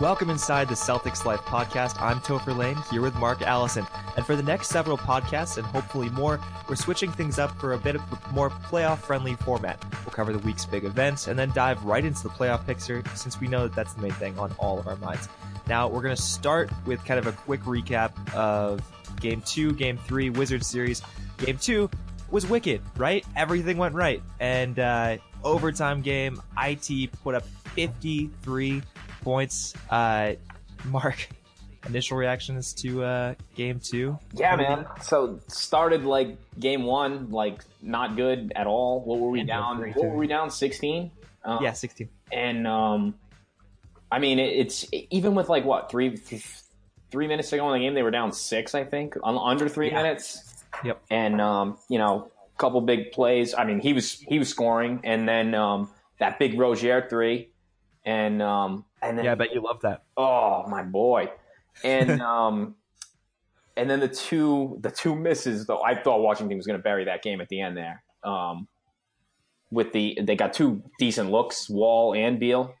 [0.00, 2.00] Welcome inside the Celtics Life podcast.
[2.00, 3.86] I'm Topher Lane here with Mark Allison.
[4.16, 6.40] And for the next several podcasts and hopefully more,
[6.70, 9.78] we're switching things up for a bit of a more playoff friendly format.
[10.06, 13.38] We'll cover the week's big events and then dive right into the playoff picture since
[13.42, 15.28] we know that that's the main thing on all of our minds.
[15.68, 18.80] Now, we're going to start with kind of a quick recap of
[19.20, 21.02] game two, game three, Wizards series.
[21.36, 21.90] Game two
[22.30, 23.22] was wicked, right?
[23.36, 24.22] Everything went right.
[24.40, 28.82] And uh, overtime game, IT put up 53
[29.20, 29.74] points.
[29.88, 30.34] Uh,
[30.84, 31.28] Mark,
[31.86, 34.18] initial reactions to uh, game two?
[34.34, 34.86] Yeah, man.
[35.02, 39.00] So started like game one, like not good at all.
[39.00, 39.78] What were we down?
[39.94, 40.50] What were we down?
[40.50, 41.10] Sixteen.
[41.44, 42.08] Um, yeah, sixteen.
[42.32, 43.14] And um,
[44.10, 46.16] I mean, it, it's even with like what three
[47.10, 49.88] three minutes to go in the game, they were down six, I think, under three
[49.88, 50.02] yeah.
[50.02, 50.64] minutes.
[50.84, 51.02] Yep.
[51.10, 53.54] And um, you know, a couple big plays.
[53.54, 57.50] I mean, he was he was scoring, and then um, that big Rozier three,
[58.04, 60.04] and um, and then yeah, I bet you love that.
[60.16, 61.30] Oh my boy,
[61.84, 62.76] and um,
[63.76, 65.82] and then the two the two misses though.
[65.82, 68.02] I thought Washington was going to bury that game at the end there.
[68.22, 68.68] Um,
[69.70, 72.74] with the they got two decent looks, Wall and Beal.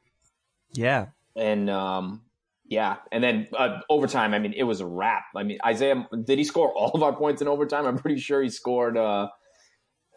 [0.72, 2.22] Yeah, and um,
[2.66, 4.34] yeah, and then uh, overtime.
[4.34, 5.24] I mean, it was a wrap.
[5.34, 7.86] I mean, Isaiah did he score all of our points in overtime?
[7.86, 9.28] I'm pretty sure he scored uh,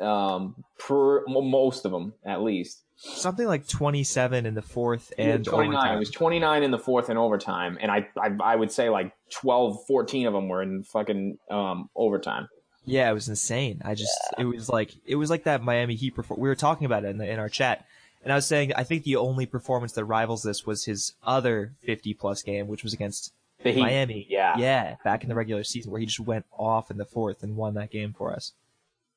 [0.04, 2.82] um, per, most of them at least.
[2.96, 5.76] Something like 27 in the fourth and 29.
[5.76, 5.96] Overtime.
[5.96, 9.14] It was 29 in the fourth and overtime, and I, I I would say like
[9.31, 12.48] 12, 14 of them were in fucking um, overtime.
[12.86, 13.81] Yeah, it was insane.
[13.84, 14.44] I just yeah.
[14.44, 16.40] it was like it was like that Miami Heat perform.
[16.40, 17.86] We were talking about it in, the, in our chat
[18.24, 21.74] and I was saying, I think the only performance that rivals this was his other
[21.86, 24.26] 50 plus game, which was against Miami.
[24.30, 24.58] Yeah.
[24.58, 24.96] Yeah.
[25.04, 27.74] Back in the regular season where he just went off in the fourth and won
[27.74, 28.54] that game for us.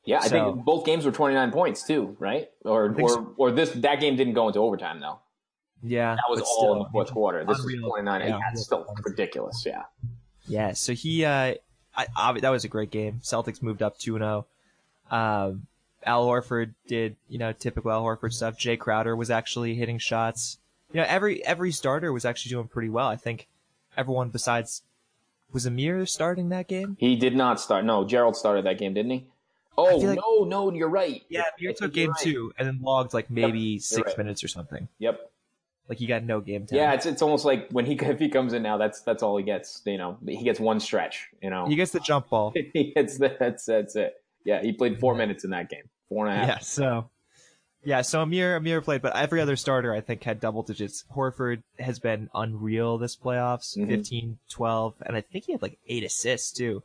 [0.06, 0.20] Yeah.
[0.20, 2.48] I think both games were 29 points too, right?
[2.64, 3.34] Or, or, so.
[3.36, 5.18] or this, that game didn't go into overtime though.
[5.82, 6.14] Yeah.
[6.14, 7.44] That was all still, in the fourth quarter.
[7.44, 7.86] This unreal.
[7.86, 8.20] is 29.
[8.22, 9.62] Yeah, that's still ridiculous.
[9.66, 9.82] Yeah.
[10.46, 10.72] Yeah.
[10.72, 11.54] So he, uh,
[11.96, 13.20] I, I, that was a great game.
[13.22, 14.46] Celtics moved up 2 0.
[15.10, 15.66] Um,
[16.04, 18.56] Al Horford did, you know, typical Al Horford stuff.
[18.58, 20.58] Jae Crowder was actually hitting shots.
[20.92, 23.08] You know, every every starter was actually doing pretty well.
[23.08, 23.48] I think
[23.96, 24.82] everyone besides
[25.52, 26.96] was Amir starting that game.
[27.00, 27.84] He did not start.
[27.84, 29.26] No, Gerald started that game, didn't he?
[29.78, 31.22] Oh like, no, no, you're right.
[31.28, 32.20] Yeah, Amir took game right.
[32.20, 34.18] two and then logged like maybe yep, six right.
[34.18, 34.88] minutes or something.
[34.98, 35.20] Yep.
[35.88, 36.76] Like he got no game time.
[36.76, 39.36] Yeah, it's it's almost like when he if he comes in now, that's that's all
[39.36, 39.82] he gets.
[39.84, 41.28] You know, he gets one stretch.
[41.42, 42.52] You know, he gets the jump ball.
[42.72, 44.14] he gets the, that's that's it.
[44.44, 45.88] Yeah, he played four minutes in that game.
[46.08, 46.48] Four and a half.
[46.48, 47.10] Yeah, so
[47.86, 51.04] yeah, so Amir Amir played, but every other starter I think had double digits.
[51.14, 53.88] Horford has been unreal this playoffs, mm-hmm.
[53.88, 56.82] 15, 12, and I think he had like eight assists too,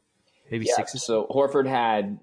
[0.52, 1.04] maybe yeah, six.
[1.04, 2.20] So Horford had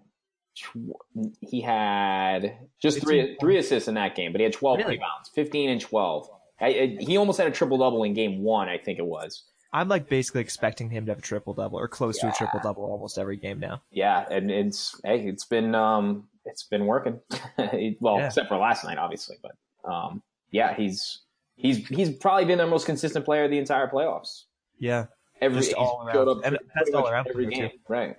[1.41, 4.93] he had just three three assists in that game, but he had twelve really?
[4.93, 6.29] rebounds, fifteen and twelve.
[6.61, 9.45] I, I, he almost had a triple double in game one, I think it was.
[9.73, 12.31] I'm like basically expecting him to have a triple double or close yeah.
[12.31, 13.83] to a triple double almost every game now.
[13.91, 17.21] Yeah, and it's hey, it's been um it's been working.
[18.01, 18.27] well, yeah.
[18.27, 21.21] except for last night, obviously, but um yeah, he's
[21.57, 24.45] he's he's probably been their most consistent player the entire playoffs.
[24.79, 25.07] Yeah,
[25.41, 26.29] every all around.
[26.29, 27.79] Up and best all around every game, too.
[27.89, 28.17] right?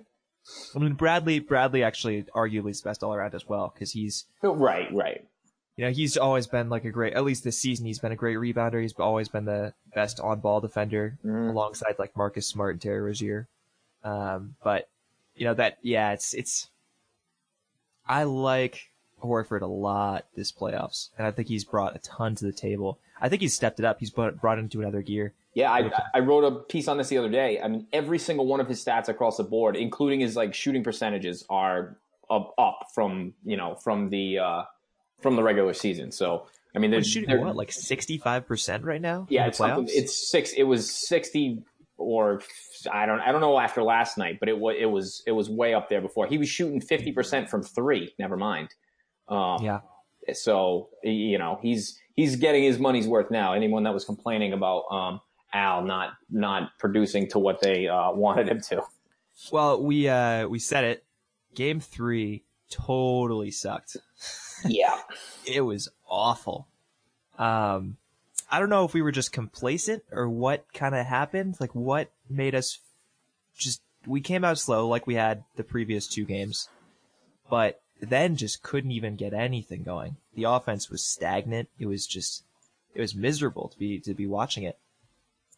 [0.75, 4.91] I mean, Bradley Bradley actually arguably is best all around as well because he's right,
[4.93, 5.25] right
[5.79, 8.17] you know, he's always been like a great, at least this season, he's been a
[8.17, 8.81] great rebounder.
[8.81, 11.51] He's always been the best on ball defender mm-hmm.
[11.51, 13.47] alongside like Marcus Smart and Terry Rozier.
[14.03, 14.89] Um, but
[15.37, 16.67] you know, that, yeah, it's, it's,
[18.05, 18.89] I like
[19.23, 22.99] Horford a lot this playoffs, and I think he's brought a ton to the table.
[23.21, 24.01] I think he's stepped it up.
[24.01, 25.31] He's brought, brought into another gear.
[25.55, 27.59] Yeah, I, I wrote a piece on this the other day.
[27.59, 30.83] I mean, every single one of his stats across the board, including his like shooting
[30.83, 31.97] percentages, are
[32.29, 34.63] up, up from you know from the uh,
[35.21, 36.11] from the regular season.
[36.11, 39.25] So I mean, they're shooting what like sixty five percent right now.
[39.29, 40.53] Yeah, it's it's six.
[40.53, 41.63] It was sixty
[41.99, 42.41] or
[42.91, 45.49] I don't I don't know after last night, but it was it was it was
[45.49, 46.27] way up there before.
[46.27, 48.13] He was shooting fifty percent from three.
[48.17, 48.69] Never mind.
[49.27, 49.79] Um, yeah.
[50.33, 53.53] So you know he's he's getting his money's worth now.
[53.53, 55.21] Anyone that was complaining about um,
[55.53, 58.83] Al not not producing to what they uh, wanted him to.
[59.51, 61.03] Well, we uh, we said it.
[61.55, 63.97] Game three totally sucked.
[64.65, 64.95] Yeah.
[65.45, 66.67] it was awful.
[67.37, 67.97] Um,
[68.51, 71.57] I don't know if we were just complacent or what kind of happened.
[71.59, 72.79] Like what made us
[73.55, 76.69] just, we came out slow like we had the previous two games,
[77.49, 80.17] but then just couldn't even get anything going.
[80.35, 81.69] The offense was stagnant.
[81.77, 82.43] It was just,
[82.95, 84.77] it was miserable to be, to be watching it.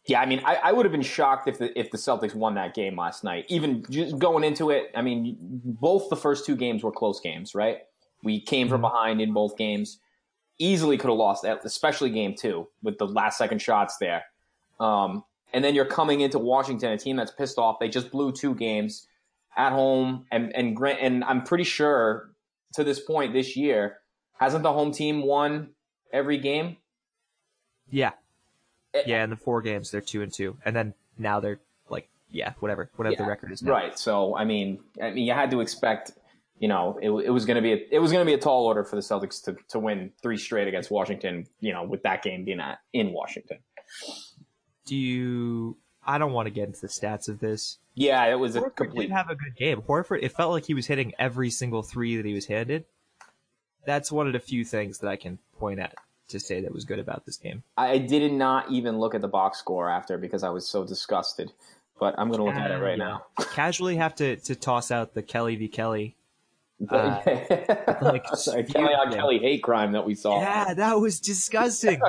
[0.06, 2.54] Yeah, I mean, I, I, would have been shocked if the if the Celtics won
[2.56, 3.46] that game last night.
[3.48, 7.54] Even just going into it, I mean, both the first two games were close games,
[7.54, 7.78] right?
[8.24, 8.92] We came from mm-hmm.
[8.92, 10.00] behind in both games.
[10.58, 14.24] Easily could have lost, that, especially game two with the last second shots there.
[14.80, 17.78] Um, and then you're coming into Washington, a team that's pissed off.
[17.78, 19.06] They just blew two games
[19.56, 22.32] at home, and and Grant, and I'm pretty sure
[22.74, 23.98] to this point this year
[24.42, 25.70] hasn't the home team won
[26.12, 26.76] every game?
[27.90, 28.10] Yeah,
[28.94, 29.24] Eh, yeah.
[29.24, 32.90] In the four games, they're two and two, and then now they're like, yeah, whatever,
[32.96, 33.72] whatever the record is now.
[33.72, 33.98] Right.
[33.98, 36.12] So I mean, I mean, you had to expect,
[36.58, 38.38] you know, it, it was going to be a, it was going to be a
[38.38, 41.46] tall order for the Celtics to to win three straight against Washington.
[41.60, 43.58] You know, with that game being at in Washington.
[44.86, 45.76] Do you?
[46.04, 47.78] I don't want to get into the stats of this.
[47.94, 49.06] Yeah, it was a Horford complete.
[49.06, 49.82] did have a good game.
[49.82, 52.86] Horford, it felt like he was hitting every single three that he was handed.
[53.86, 55.94] That's one of the few things that I can point at
[56.32, 57.62] to say that was good about this game.
[57.76, 61.52] I did not even look at the box score after because I was so disgusted.
[62.00, 63.04] But I'm going to look at it right Yeah.
[63.04, 63.24] now.
[63.54, 66.16] Casually have to, to toss out the Kelly v Kelly.
[66.90, 69.12] Uh, like, like, Kelly on.
[69.12, 70.40] Kelly hate crime that we saw.
[70.40, 72.00] Yeah, that was disgusting.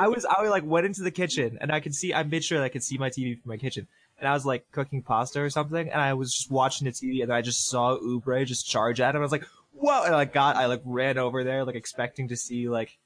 [0.00, 2.42] I was I was like went into the kitchen and I could see I made
[2.44, 3.86] sure that I could see my TV from my kitchen.
[4.18, 7.22] And I was like cooking pasta or something and I was just watching the TV
[7.22, 9.20] and I just saw Oubre just charge at him.
[9.20, 12.36] I was like, whoa and I got I like ran over there like expecting to
[12.36, 12.96] see like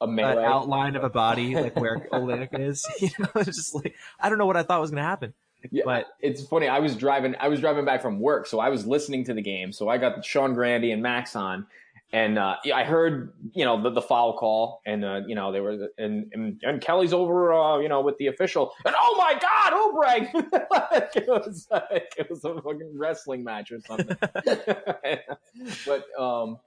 [0.00, 2.86] an outline of a body like where Olynyk is.
[3.00, 5.34] You know, it's just like I don't know what I thought was gonna happen.
[5.72, 6.68] Yeah, But- it's funny.
[6.68, 7.34] I was driving.
[7.40, 9.72] I was driving back from work, so I was listening to the game.
[9.72, 11.66] So I got Sean Grande and Max on,
[12.12, 15.60] and uh, I heard you know the, the foul call, and uh, you know they
[15.60, 19.38] were and, and and Kelly's over, uh, you know, with the official, and oh my
[19.38, 20.70] God, Oubre!
[20.70, 24.16] Like, it was like it was a fucking wrestling match or something.
[25.86, 26.58] but um,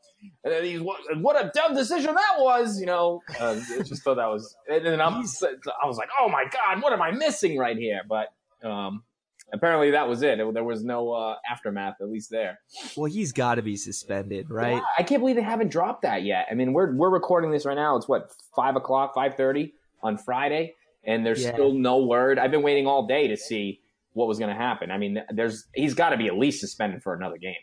[0.44, 3.22] and then he's what, what a dumb decision that was, you know.
[3.40, 6.84] Uh, I just thought that was, and then I'm, I was like, oh my God,
[6.84, 8.02] what am I missing right here?
[8.08, 8.28] But
[8.64, 9.04] um,
[9.54, 10.38] apparently that was it.
[10.54, 12.60] There was no uh, aftermath, at least there.
[12.96, 14.74] Well, he's gotta be suspended, right?
[14.76, 16.48] Yeah, I can't believe they haven't dropped that yet.
[16.50, 17.96] I mean, we're we're recording this right now.
[17.98, 21.54] It's what five o'clock, five thirty on Friday, and there's Yeah.
[21.54, 22.40] still no word.
[22.40, 23.82] I've been waiting all day to see
[24.14, 24.92] what was going to happen.
[24.92, 27.56] I mean, there's he's got to be at least suspended for another game.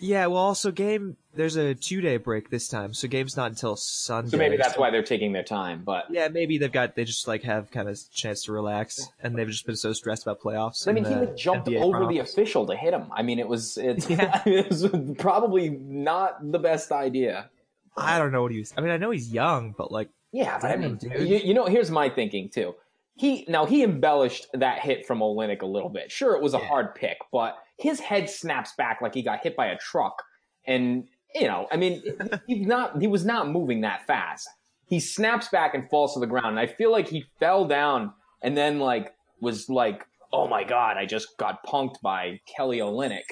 [0.00, 3.76] Yeah, well also game there's a two day break this time, so game's not until
[3.76, 4.30] Sunday.
[4.30, 5.82] So maybe that's why they're taking their time.
[5.84, 9.08] But Yeah, maybe they've got they just like have kind of a chance to relax,
[9.22, 10.88] and they've just been so stressed about playoffs.
[10.88, 13.06] I mean, he like jumped NBA over the official to hit him.
[13.12, 14.42] I mean, it was it's Yeah.
[14.46, 14.88] it was
[15.18, 17.50] probably not the best idea.
[17.96, 18.74] I don't know what he was.
[18.76, 21.64] I mean, I know he's young, but like, Yeah, but I mean, you, you know,
[21.66, 22.74] here's my thinking too.
[23.14, 26.12] He now he embellished that hit from Olynyk a little bit.
[26.12, 26.66] Sure, it was a Yeah.
[26.66, 30.22] hard pick, but his head snaps back like he got hit by a truck,
[30.66, 32.02] and you know, I mean,
[32.46, 34.48] he's not he was not moving that fast.
[34.88, 38.12] He snaps back and falls to the ground, and I feel like he fell down
[38.42, 43.24] and then like was like, oh my god, I just got punked by Kelly Olynyk.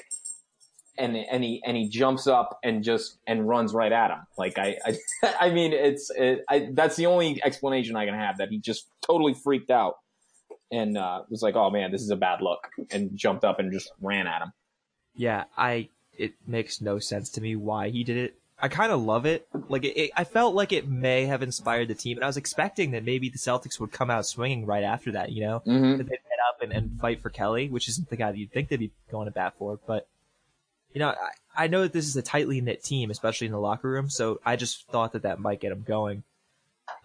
[0.97, 4.19] And, and he and he jumps up and just and runs right at him.
[4.37, 4.97] Like I I,
[5.47, 8.87] I mean it's it, I, that's the only explanation I can have that he just
[9.05, 9.95] totally freaked out
[10.71, 13.71] and uh, was like, oh man, this is a bad look, and jumped up and
[13.71, 14.51] just ran at him.
[15.15, 18.35] yeah, I it makes no sense to me why he did it.
[18.57, 19.45] I kind of love it.
[19.67, 22.37] Like, it, it, I felt like it may have inspired the team, and I was
[22.37, 25.33] expecting that maybe the Celtics would come out swinging right after that.
[25.33, 25.97] You know, Mm-hmm.
[25.97, 28.53] that they'd head up and, and fight for Kelly, which isn't the guy that you'd
[28.53, 29.77] think they'd be going to bat for.
[29.85, 30.07] But
[30.93, 33.59] you know, I, I know that this is a tightly knit team, especially in the
[33.59, 34.09] locker room.
[34.09, 36.23] So I just thought that that might get them going.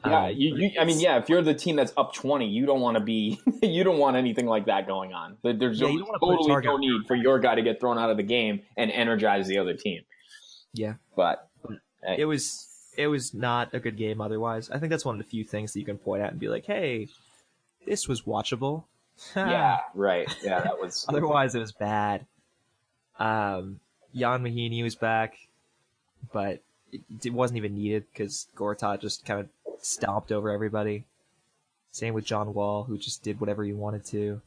[0.04, 1.18] Yeah, Um, you, you, I mean, yeah.
[1.18, 4.16] If you're the team that's up twenty, you don't want to be, you don't want
[4.16, 5.36] anything like that going on.
[5.42, 7.80] There's Yeah, you don't wanna put a totally no need for your guy to get
[7.80, 10.02] thrown out of the game and energize the other team.
[10.72, 11.48] yeah, But
[12.16, 14.20] it was it was not a good game.
[14.20, 16.40] Otherwise, I think that's one of the few things that you can point at and
[16.40, 17.08] be like, "Hey,
[17.86, 18.84] this was watchable."
[19.36, 20.28] yeah, right.
[20.42, 21.04] Yeah, that was.
[21.08, 22.26] Otherwise, it was bad.
[23.18, 23.80] Um,
[24.14, 25.36] Ian Mahinmi was back,
[26.32, 29.48] but it, it wasn't even needed because Gortat just kind of
[29.80, 31.04] stomped over everybody.
[31.90, 34.40] Same with John Wall, who just did whatever he wanted to.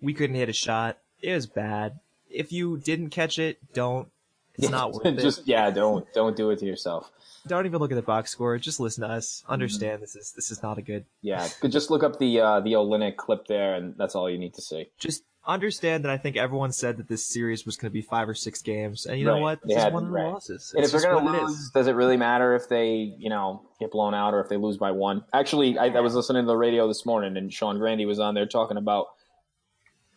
[0.00, 0.98] We couldn't hit a shot.
[1.20, 1.98] It was bad.
[2.30, 4.08] If you didn't catch it, don't.
[4.54, 5.40] It's not worth it.
[5.46, 7.10] yeah, don't don't do it to yourself.
[7.46, 8.58] Don't even look at the box score.
[8.58, 9.42] Just listen to us.
[9.48, 11.06] Understand this is this is not a good.
[11.22, 14.54] Yeah, just look up the uh, the Olynyk clip there, and that's all you need
[14.54, 14.90] to see.
[14.98, 18.28] Just understand that I think everyone said that this series was going to be five
[18.28, 19.60] or six games, and you know what?
[19.66, 20.32] They This is one of the right.
[20.32, 20.72] losses.
[20.74, 23.30] And if they're going to what it lose, does it really matter if they, you
[23.30, 25.24] know, get blown out or if they lose by one?
[25.32, 28.34] Actually, I, I was listening to the radio this morning, and Sean Grande was on
[28.34, 29.06] there talking about,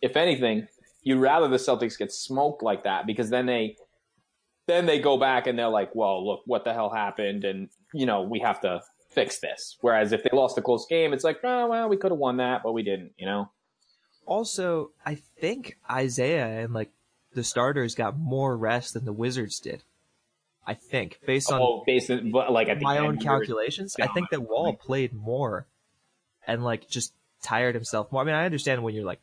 [0.02, 0.66] if anything,
[1.02, 3.76] you'd rather the Celtics get smoked like that because then they,
[4.66, 8.06] then they go back and they're like, well, look, what the hell happened, and you
[8.06, 9.76] know, we have to fix this.
[9.80, 12.38] Whereas if they lost a close game, it's like, oh well, we could have won
[12.38, 13.50] that, but we didn't, you know.
[14.26, 16.90] Also, I think Isaiah and like
[17.34, 19.82] the starters got more rest than the Wizards did.
[20.66, 24.72] I think based on Oh, based on, like my own calculations, I think that Wall
[24.74, 25.66] played more
[26.46, 27.12] and like just
[27.42, 28.22] tired himself more.
[28.22, 29.20] I mean, I understand when you're like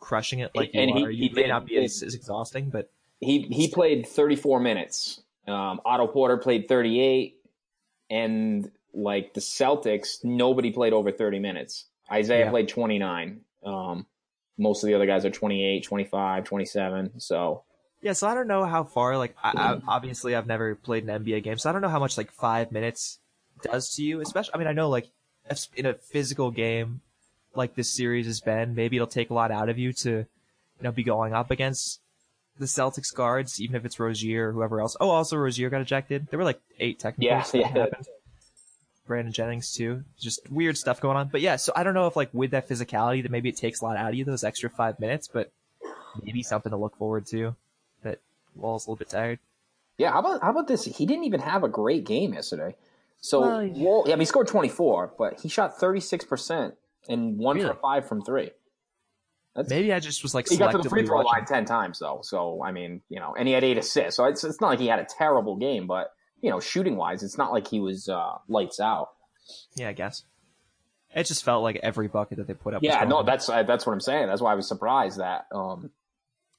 [0.00, 2.14] crushing it like And you he- are, he you may did- not be as, as
[2.14, 2.90] exhausting, but
[3.20, 5.22] he he played 34 minutes.
[5.46, 7.36] Um, Otto Porter played 38,
[8.10, 11.86] and like the Celtics, nobody played over 30 minutes.
[12.10, 12.50] Isaiah Yeah.
[12.50, 13.40] played 29.
[13.64, 14.06] Um,
[14.58, 17.20] most of the other guys are 28, 25, 27.
[17.20, 17.62] So
[18.00, 18.12] yeah.
[18.12, 19.16] So I don't know how far.
[19.16, 22.00] Like, I, I, obviously, I've never played an NBA game, so I don't know how
[22.00, 23.18] much like five minutes
[23.62, 24.20] does to you.
[24.20, 25.08] Especially, I mean, I know like
[25.48, 27.00] if in a physical game
[27.54, 30.26] like this series has been, maybe it'll take a lot out of you to, you
[30.82, 32.00] know, be going up against
[32.58, 34.96] the Celtics guards, even if it's Rozier or whoever else.
[35.00, 36.28] Oh, also Rozier got ejected.
[36.28, 37.68] There were like eight technicals Yeah, yeah.
[37.68, 38.06] happened.
[39.12, 40.04] Brandon Jennings too.
[40.18, 41.28] Just weird stuff going on.
[41.28, 43.82] But yeah, so I don't know if like with that physicality that maybe it takes
[43.82, 45.52] a lot out of you those extra five minutes, but
[46.22, 47.54] maybe something to look forward to.
[48.02, 48.20] That
[48.56, 49.38] Wall's a little bit tired.
[49.98, 50.84] yeah, how about how about this?
[50.84, 52.74] He didn't even have a great game yesterday.
[53.20, 56.74] So Well, Wall, yeah, I mean, he scored 24, but he shot 36 percent
[57.08, 57.68] and one Really?
[57.68, 58.50] for five from three.
[59.54, 61.32] That's Maybe I just was like He got to the free throw watching.
[61.32, 62.20] line ten times though.
[62.22, 64.16] So I mean, you know, and he had eight assists.
[64.16, 67.22] So it's it's not like he had a terrible game, but you know, shooting wise,
[67.22, 69.08] it's not like he was uh, lights out.
[69.74, 70.24] Yeah, I guess.
[71.14, 72.82] It just felt like every bucket that they put up.
[72.82, 74.26] Yeah, no, that's uh, that's what I'm saying.
[74.28, 75.46] That's why I was surprised that.
[75.52, 75.90] Um,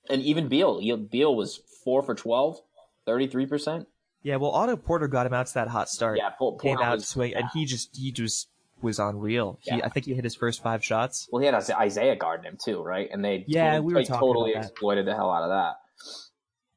[0.09, 2.59] and even Beal, Beal was four for 12,
[3.05, 3.87] 33 percent.
[4.21, 4.35] yeah.
[4.37, 6.17] Well, Otto Porter got him out to that hot start.
[6.19, 8.47] Yeah, came out was- swing, and he just he just
[8.81, 9.57] was unreal.
[9.61, 9.85] He, Yeah.
[9.85, 11.27] I think he hit his first five shots.
[11.31, 13.09] Well, he had Isaiah guarding him too, right?
[13.11, 15.75] And they Yeah, we were they totally exploited the hell out of that.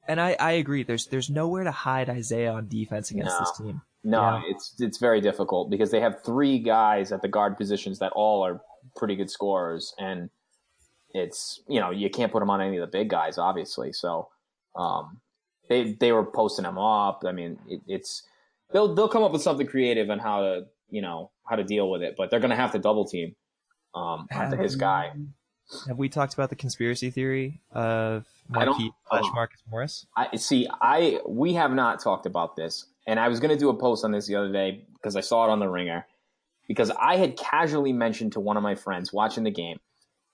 [0.09, 0.83] And I, I agree.
[0.83, 3.39] There's there's nowhere to hide Isaiah on defense against No.
[3.41, 3.83] this team.
[4.05, 4.43] No, Yeah.
[4.47, 8.45] it's it's very difficult because they have three guys at the guard positions that all
[8.45, 8.61] are
[8.97, 10.31] pretty good scorers, and
[11.15, 13.93] it's you know you can't put them on any of the big guys, obviously.
[13.93, 14.29] So
[14.77, 15.21] um,
[15.69, 17.25] they they were posting them up.
[17.27, 18.23] I mean, it, it's
[18.73, 21.91] they'll they'll come up with something creative on how to you know how to deal
[21.91, 23.35] with it, but they're going to have to double team
[23.95, 25.11] um, onto his guy.
[25.89, 29.33] Have we talked about the conspiracy theory of Markieff slash oh.
[29.35, 30.07] Marcus Morris?
[30.17, 30.69] I see.
[30.81, 34.05] I we have not talked about this, and I was going to do a post
[34.05, 36.07] on this the other day because I saw it on the Ringer.
[36.69, 39.79] Because I had casually mentioned to one of my friends watching the game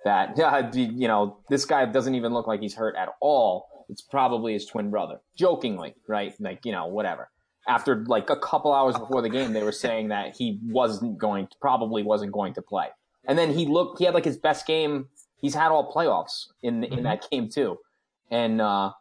[0.05, 3.69] that yeah, you know this guy doesn't even look like he's hurt at all.
[3.89, 6.35] It's probably his twin brother, jokingly, right?
[6.41, 7.31] Like you know, whatever.
[7.67, 11.47] After like a couple hours before the game, they were saying that he wasn't going,
[11.47, 12.89] to, probably wasn't going to play.
[13.25, 15.09] And then he looked, he had like his best game
[15.43, 17.03] he's had all playoffs in in Mhm.
[17.03, 17.79] that game too.
[18.31, 18.93] And uh,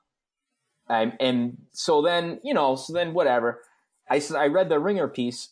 [0.89, 3.61] and, and so then, you know, so then whatever.
[4.09, 5.49] I I read the Ringer piece.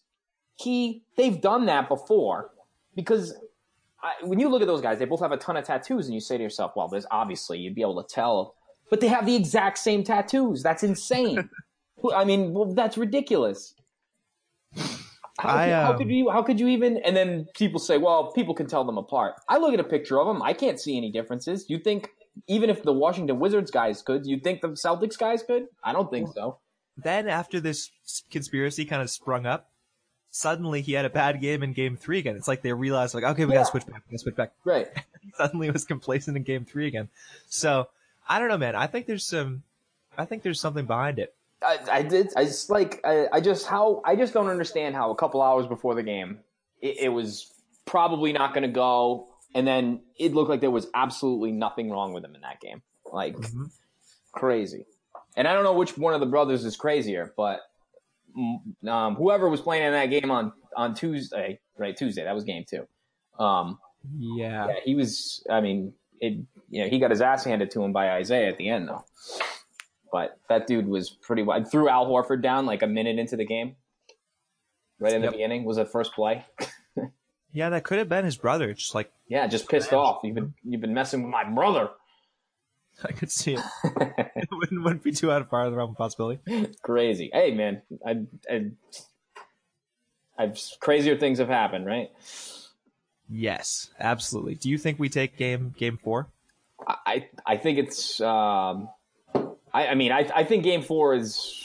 [0.56, 2.52] He, they've done that before
[2.94, 3.34] because
[4.04, 6.14] I, when you look at those guys, they both have a ton of tattoos, and
[6.14, 8.56] you say to yourself, well, there's obviously you'd be able to tell,
[8.90, 10.62] but they have the exact same tattoos.
[10.62, 11.50] That's insane.
[12.14, 13.76] I mean, well, that's ridiculous.
[15.40, 16.30] How, I, could- how um, could you?
[16.30, 16.98] How could you even?
[16.98, 20.20] And then people say, "Well, people can tell them apart." I look at a picture
[20.20, 20.42] of them.
[20.42, 21.66] I can't see any differences.
[21.70, 22.10] You think
[22.48, 25.68] even if the Washington Wizards guys could, you think the Celtics guys could?
[25.84, 26.58] I don't think so.
[26.98, 27.90] Then after this
[28.30, 29.70] conspiracy kind of sprung up,
[30.32, 32.36] suddenly he had a bad game in game three again.
[32.36, 33.60] It's like they realized like, okay, we Yeah.
[33.60, 34.52] gotta switch back, we gotta switch back.
[34.66, 34.88] Right.
[35.36, 37.08] Suddenly was complacent in game three again.
[37.48, 37.88] So
[38.28, 38.76] I don't know, man.
[38.76, 39.64] I think there's some,
[40.18, 41.34] I think there's something behind it.
[41.62, 42.30] I, I did.
[42.36, 43.02] I just like.
[43.04, 44.02] I, I just how.
[44.06, 46.40] I just don't understand how a couple hours before the game,
[46.82, 47.52] it, it was
[47.86, 52.14] probably not going to go, and then it looked like there was absolutely nothing wrong
[52.14, 52.82] with him in that game.
[53.12, 53.36] Like
[54.32, 54.86] crazy.
[55.36, 57.62] And I don't know which one of the brothers is crazier, but
[58.38, 61.96] mm, um, whoever was playing in that game on on Tuesday, right?
[61.96, 62.88] Tuesday, that was game two.
[63.44, 63.80] Um,
[64.18, 64.68] Yeah.
[64.68, 65.44] yeah, he was.
[65.50, 66.40] I mean, it.
[66.72, 69.04] You know, he got his ass handed to him by Isaiah at the end, though.
[70.12, 71.46] But that dude was pretty.
[71.50, 73.76] I threw Al Horford down like a minute into the game.
[75.00, 75.34] Right in the Yep.
[75.34, 76.46] beginning was the first play.
[77.52, 78.76] Yeah, that could have been his brother.
[78.76, 80.20] Just like Yeah, just pissed off.
[80.24, 81.90] You've been you've been messing with my brother.
[83.04, 83.62] I could see it.
[84.36, 86.42] it wouldn't, wouldn't be too out of far of the realm of possibility.
[86.84, 87.32] Crazy.
[87.34, 88.72] Hey man, I, I,
[90.38, 92.10] I've crazier things have happened, right?
[93.28, 94.54] Yes, absolutely.
[94.54, 96.28] Do you think we take game game four?
[96.88, 98.22] I I think it's.
[98.22, 98.90] Um,
[99.74, 101.56] I I mean I I think Game Four is.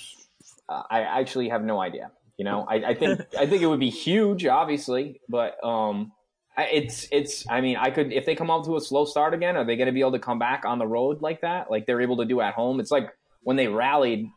[0.66, 2.10] Uh, I actually have no idea.
[2.36, 6.12] You know, I, I think I think it would be huge, obviously, but um,
[6.56, 7.48] it's it's.
[7.48, 9.76] I mean, I could if they come out to a slow start again, are they
[9.76, 12.18] going to be able to come back on the road like that, like they're able
[12.18, 12.80] to do at home?
[12.80, 13.10] It's like
[13.42, 14.28] when they rallied,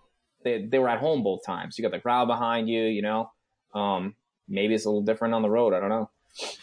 [0.43, 1.77] they they were at home both times.
[1.77, 2.83] You got the crowd behind you.
[2.83, 3.31] You know,
[3.73, 4.15] um,
[4.47, 5.73] maybe it's a little different on the road.
[5.73, 6.09] I don't know.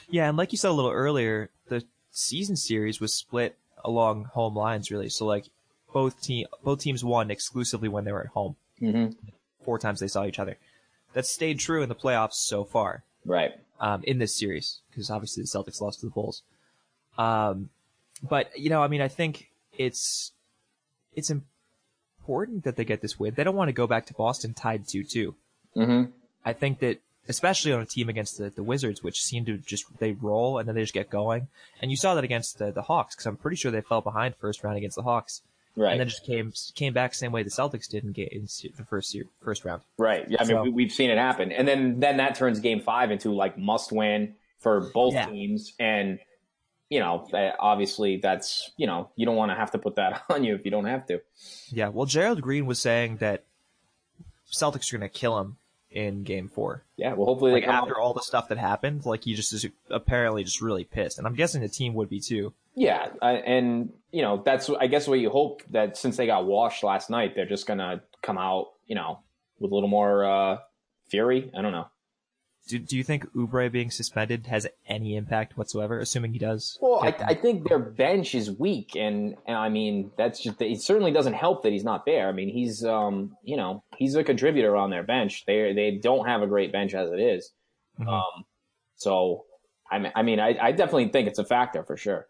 [0.09, 4.55] Yeah, and like you said a little earlier, the season series was split along home
[4.55, 5.09] lines, really.
[5.09, 5.47] So like
[5.95, 8.57] both team both teams won exclusively when they were at home.
[8.83, 9.13] Mm-hmm.
[9.65, 10.59] Four times they saw each other.
[11.15, 13.53] That stayed true in the playoffs so far Right.
[13.81, 16.43] um, in this series because obviously the Celtics lost to the Bulls.
[17.17, 17.71] Um,
[18.23, 19.49] but you know, I mean, I think
[19.79, 20.33] it's
[21.15, 23.35] it's important that they get this win.
[23.35, 25.35] They don't want to go back to Boston tied two two.
[25.77, 26.11] Mm-hmm.
[26.45, 26.99] I think that
[27.29, 30.69] especially on a team against the, the Wizards, which seem to just they roll and
[30.69, 31.49] then they just get going.
[31.81, 34.35] And you saw that against the, the Hawks because I'm pretty sure they fell behind
[34.37, 35.41] first round against the Hawks,
[35.77, 35.91] Right.
[35.93, 38.85] and then just came came back same way the Celtics did in, game, in the
[38.85, 39.83] first year, first round.
[39.99, 40.25] Right.
[40.29, 40.39] Yeah.
[40.41, 43.11] I mean, So- we, we've seen it happen, and then then that turns Game Five
[43.11, 45.27] into like must win for both Yeah.
[45.27, 46.21] teams, and
[46.91, 50.23] you know, eh, obviously that's you know you don't want to have to put that
[50.31, 51.21] on you if you don't have to.
[51.71, 53.45] Yeah, well, Gerald Green was saying that
[54.53, 55.57] Celtics are going to kill him
[55.95, 56.83] in Game Four.
[56.97, 57.15] Yeah.
[57.15, 59.53] Well, hopefully they Like come after out- all the stuff that happened, like he just
[59.55, 62.53] is apparently just really pissed, and I'm guessing the team would be too.
[62.75, 66.45] Yeah, I, and you know that's I guess what you hope that since they got
[66.45, 69.21] washed last night, they're just gonna come out, you know,
[69.61, 70.59] with a little more uh,
[71.09, 71.51] fury.
[71.57, 71.87] I don't know.
[72.67, 75.99] Do, do you think Oubre being suspended has any impact whatsoever?
[75.99, 76.79] Assuming he does.
[76.81, 80.81] Well, I, I think their bench is weak, and, and I mean that's just it.
[80.81, 82.27] Certainly doesn't help that he's not there.
[82.29, 85.45] I mean he's um you know he's a contributor on their bench.
[85.47, 87.51] They they don't have a great bench as it is.
[88.01, 88.09] Mhm.
[88.09, 88.45] Um,
[88.97, 89.45] so
[89.91, 92.27] I mean I mean I, I definitely think it's a factor for sure.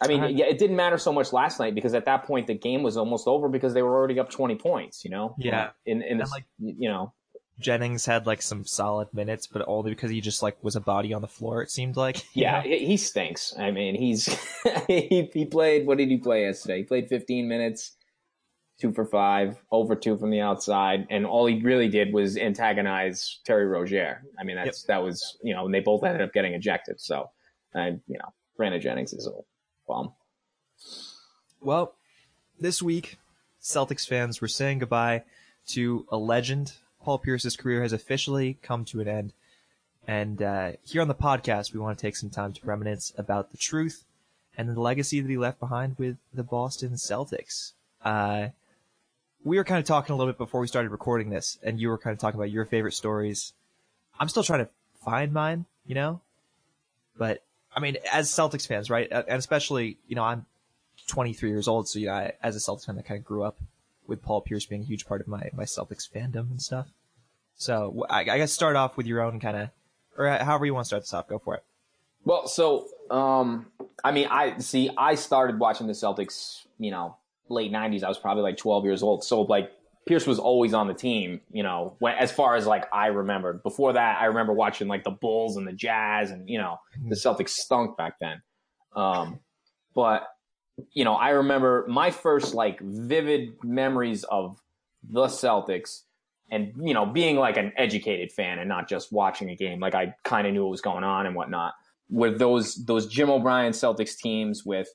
[0.00, 2.54] I mean, yeah, it didn't matter so much last night because at that point the
[2.54, 5.04] game was almost over because they were already up twenty points.
[5.04, 5.70] You know, Yeah.
[5.86, 7.12] in in And, this, like- you know,
[7.60, 11.12] Jennings had like some solid minutes, but only because he just like was a body
[11.12, 11.62] on the floor.
[11.62, 12.24] It seemed like.
[12.34, 12.70] Yeah, know?
[12.70, 13.54] he, stinks.
[13.58, 14.26] I mean, he's
[14.88, 15.86] he, he played.
[15.86, 16.78] What did he play yesterday?
[16.78, 17.96] He played 15 minutes,
[18.80, 23.40] two for five, over two from the outside, and all he really did was antagonize
[23.44, 24.22] Terry Rozier.
[24.38, 27.00] I mean, that's that was you know, and they both ended up getting ejected.
[27.00, 27.30] So,
[27.72, 29.32] and you know, Brandon Jennings is a
[29.86, 30.12] bum.
[31.60, 31.94] Well,
[32.58, 33.18] this week,
[33.62, 35.22] Celtics fans were saying goodbye
[35.68, 36.74] to a legend.
[37.04, 39.32] Paul Pierce's career has officially come to an end.
[40.06, 43.50] And uh, here on the podcast, we want to take some time to reminisce about
[43.50, 44.04] the truth
[44.56, 47.72] and the legacy that he left behind with the Boston Celtics.
[48.04, 48.48] Uh,
[49.44, 51.88] we were kind of talking a little bit before we started recording this, and you
[51.88, 53.52] were kind of talking about your favorite stories.
[54.18, 54.70] I'm still trying to
[55.04, 56.20] find mine, you know?
[57.16, 57.42] But,
[57.74, 59.08] I mean, as Celtics fans, right?
[59.10, 60.46] And especially, you know, I'm
[61.08, 63.42] 23 years old, so, you know, I, as a Celtics fan, I kind of grew
[63.42, 63.58] up
[64.06, 66.88] with Paul Pierce being a huge part of my, my Celtics fandom and stuff.
[67.56, 69.70] So, I, I guess start off with your own kind of,
[70.16, 71.64] or however you want to start this off, go for it.
[72.24, 73.66] Well, so um,
[74.02, 74.90] I mean, I see.
[74.96, 77.16] I started watching the Celtics, you know,
[77.48, 78.02] late '90s.
[78.02, 79.24] I was probably like 12 years old.
[79.24, 79.70] So like,
[80.06, 83.62] Pierce was always on the team, you know, when, as far as like I remembered.
[83.62, 87.14] Before that, I remember watching like the Bulls and the Jazz, and you know, the
[87.14, 88.42] Celtics stunk back then.
[88.96, 89.40] Um,
[89.94, 90.26] but
[90.92, 94.58] you know, I remember my first like vivid memories of
[95.08, 96.02] the Celtics
[96.50, 99.94] and you know being like an educated fan and not just watching a game like
[99.94, 101.74] i kind of knew what was going on and whatnot.
[102.10, 104.88] With those those jim o'brien celtics teams with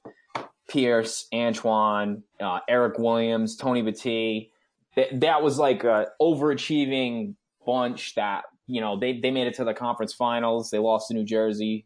[0.70, 4.52] pierce antoine uh, eric williams tony Battie.
[4.96, 7.34] that, that was like a overachieving
[7.66, 10.70] bunch that you know they, they made it to the conference finals.
[10.70, 11.86] They lost to new jersey.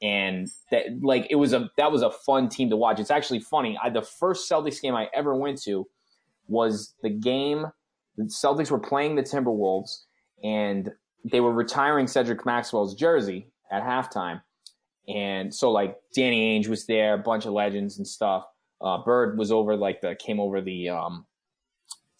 [0.00, 2.98] And that like it was a that was a fun team to watch.
[2.98, 5.86] It's actually funny I, the first celtics game i ever went to
[6.48, 7.66] was the game
[8.16, 10.02] the Celtics were playing the Timberwolves
[10.42, 10.90] and
[11.24, 14.42] they were retiring Cedric Maxwell's jersey at halftime.
[15.08, 18.44] And so like Danny Ainge was there, a bunch of legends and stuff.
[18.80, 21.26] Uh, Bird was over like the came over the um,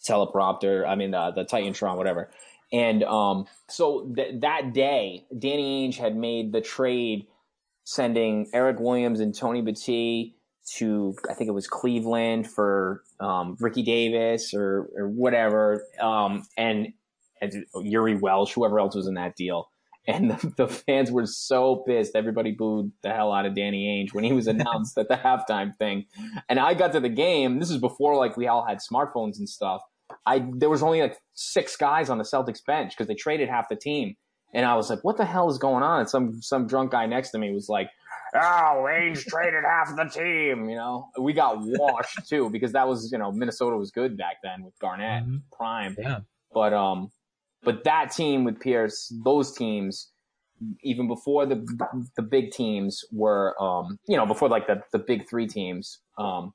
[0.07, 2.31] teleprompter, I mean the the Titantron, whatever.
[2.71, 7.27] And um, so th- that day, Danny Ainge had made the trade
[7.83, 10.33] sending Eric Williams and Tony Battie
[10.77, 16.93] to I think it was Cleveland for um, Ricky Davis or or whatever, um, and
[17.41, 19.69] and Jiri Welsch, whoever else was in that deal.
[20.05, 22.15] And the, the fans were so pissed.
[22.15, 25.75] Everybody booed the hell out of Danny Ainge when he was announced at the halftime
[25.75, 26.05] thing.
[26.49, 27.59] And I got to the game.
[27.59, 29.81] This is before like we all had smartphones and stuff.
[30.25, 33.69] I there was only like six guys on the Celtics bench because they traded half
[33.69, 34.15] the team.
[34.53, 37.07] And I was like, "What the hell is going on?" And some some drunk guy
[37.07, 37.89] next to me was like,
[38.35, 42.87] "Oh, Ainge traded half of the team." You know, we got washed too because that
[42.87, 45.41] was you know Minnesota was good back then with Garnett Mhm.
[45.51, 45.95] prime.
[45.99, 46.19] Yeah.
[46.53, 47.11] But um,
[47.63, 50.11] but that team with Pierce, those teams,
[50.83, 51.65] even before the
[52.15, 56.53] the big teams were um, you know, before like the the big three teams, um,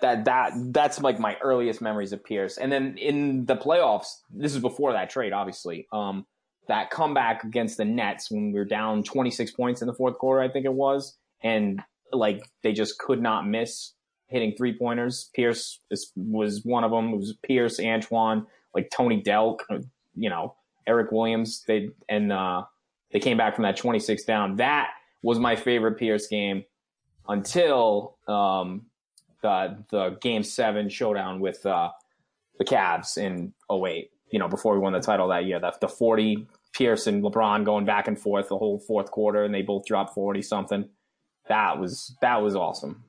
[0.00, 2.56] that that that's like my earliest memories of Pierce.
[2.58, 5.86] And then in the playoffs, this is before that trade, obviously.
[5.92, 6.26] Um,
[6.68, 10.40] that comeback against the Nets when we were down 26 points in the fourth quarter,
[10.40, 13.92] I think it was, and like they just could not miss
[14.28, 15.30] hitting three pointers.
[15.34, 15.80] Pierce
[16.16, 17.14] was one of them.
[17.14, 19.58] It was Pierce, Antoine, like Tony Delk,
[20.14, 20.54] you know,
[20.86, 21.64] Eric Williams.
[21.66, 22.64] They and uh,
[23.12, 24.56] they came back from that 26 down.
[24.56, 24.90] That
[25.22, 26.64] was my favorite Pierce game
[27.28, 28.86] until um,
[29.42, 31.90] the the Game Seven showdown with uh,
[32.58, 34.10] the Cavs in 08.
[34.30, 37.64] You know, before we won the title that year, the the 40 Pierce and LeBron
[37.64, 40.88] going back and forth the whole fourth quarter, and they both dropped 40 something.
[41.48, 43.04] That was that was awesome.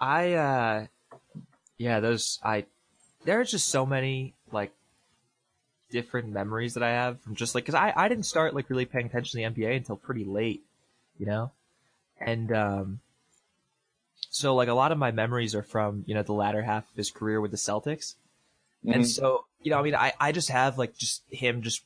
[0.00, 0.86] I uh
[1.78, 2.66] yeah, those I
[3.24, 4.72] there are just so many like
[5.90, 8.86] different memories that I have from just like because I I didn't start like really
[8.86, 10.64] paying attention to the NBA until pretty late,
[11.18, 11.52] you know,
[12.18, 13.00] and um
[14.30, 16.96] so like a lot of my memories are from you know the latter half of
[16.96, 18.14] his career with the Celtics,
[18.84, 18.94] Mhm.
[18.94, 21.82] and so you know I mean I I just have like just him just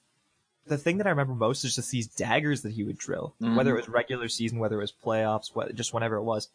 [0.67, 3.55] the thing that I remember most is just these daggers that he would drill, Mhm.
[3.57, 6.49] whether it was regular season, whether it was playoffs, what just whenever it was,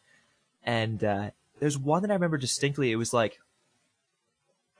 [0.64, 1.30] and uh
[1.60, 2.90] there's one that I remember distinctly.
[2.90, 3.38] It was like,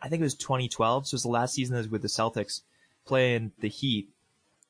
[0.02, 1.06] I think it was 2012.
[1.06, 2.62] So it was the last season that was with the Celtics
[3.04, 4.08] playing the Heat.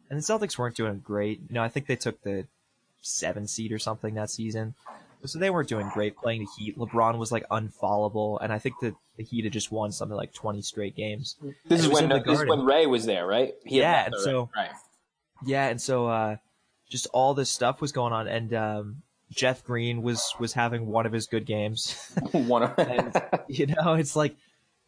[0.09, 1.39] And the Celtics weren't doing great.
[1.49, 2.49] You know, I think they took the
[3.01, 4.75] seven seed or something that season.
[5.25, 6.79] So they weren't doing great playing the Heat.
[6.79, 8.39] LeBron was like unfallable.
[8.41, 11.37] And I think that the Heat had just won something like 20 straight games.
[11.67, 13.55] This is when in this is when Ray was there, right?
[13.65, 14.71] He Yeah, left and so- right.
[15.45, 15.69] Yeah.
[15.69, 16.37] And so, uh,
[16.89, 18.27] just all this stuff was going on.
[18.29, 19.03] And, um,
[19.33, 22.11] Jeff Green was, was having one of his good games.
[22.33, 23.15] one of And-
[23.49, 24.37] you know, it's like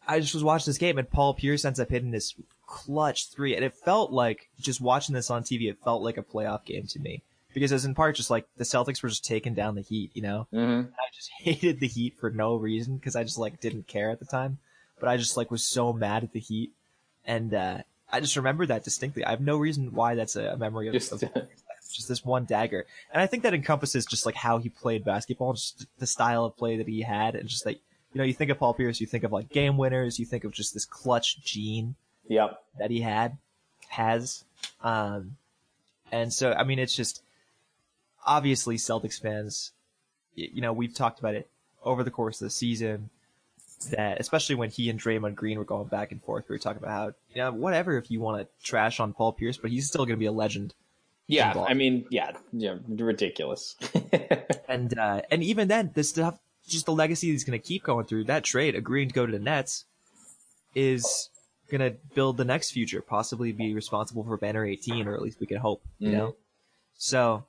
[0.07, 2.33] I just was watching this game and Paul Pierce ends up hitting this
[2.67, 5.69] clutch three, and it felt like just watching this on TV.
[5.69, 7.21] It felt like a playoff game to me
[7.53, 10.11] because it was in part just like the Celtics were just taking down the Heat.
[10.13, 10.89] You know, Mhm.
[10.91, 14.19] I just hated the Heat for no reason because I just like didn't care at
[14.19, 14.59] the time,
[14.99, 16.71] but I just like was so mad at the Heat,
[17.25, 17.77] and uh,
[18.11, 19.25] I just remember that distinctly.
[19.25, 21.19] I have no reason why that's a, a memory of, Just of
[21.91, 22.85] just this one dagger.
[23.11, 26.57] And I think that encompasses just like how he played basketball, just the style of
[26.57, 27.79] play that he had, and just like
[28.13, 30.43] you know, you think of Paul Pierce, you think of like game winners, you think
[30.43, 31.95] of just this clutch gene
[32.27, 32.61] yep.
[32.77, 33.37] that he had,
[33.89, 34.43] has,
[34.83, 35.37] um,
[36.11, 37.23] and so I mean, it's just
[38.25, 39.71] obviously Celtics fans.
[40.35, 41.49] You know, we've talked about it
[41.83, 43.09] over the course of the season.
[43.91, 46.81] That especially when he and Draymond Green were going back and forth, we were talking
[46.81, 49.87] about how you know whatever if you want to trash on Paul Pierce, but he's
[49.87, 50.73] still going to be a legend.
[51.27, 53.75] Yeah, I mean, yeah, yeah, ridiculous.
[54.67, 58.05] And uh, and even then, this stuff, just the legacy he's going to keep going
[58.05, 58.23] through.
[58.25, 59.83] That trade, agreeing to go to the Nets,
[60.73, 61.29] is
[61.69, 63.01] going to build the next future.
[63.01, 65.83] Possibly be responsible for Banner 18, or at least we can hope.
[65.99, 66.11] You Mhm.
[66.13, 66.35] know.
[66.97, 67.45] So,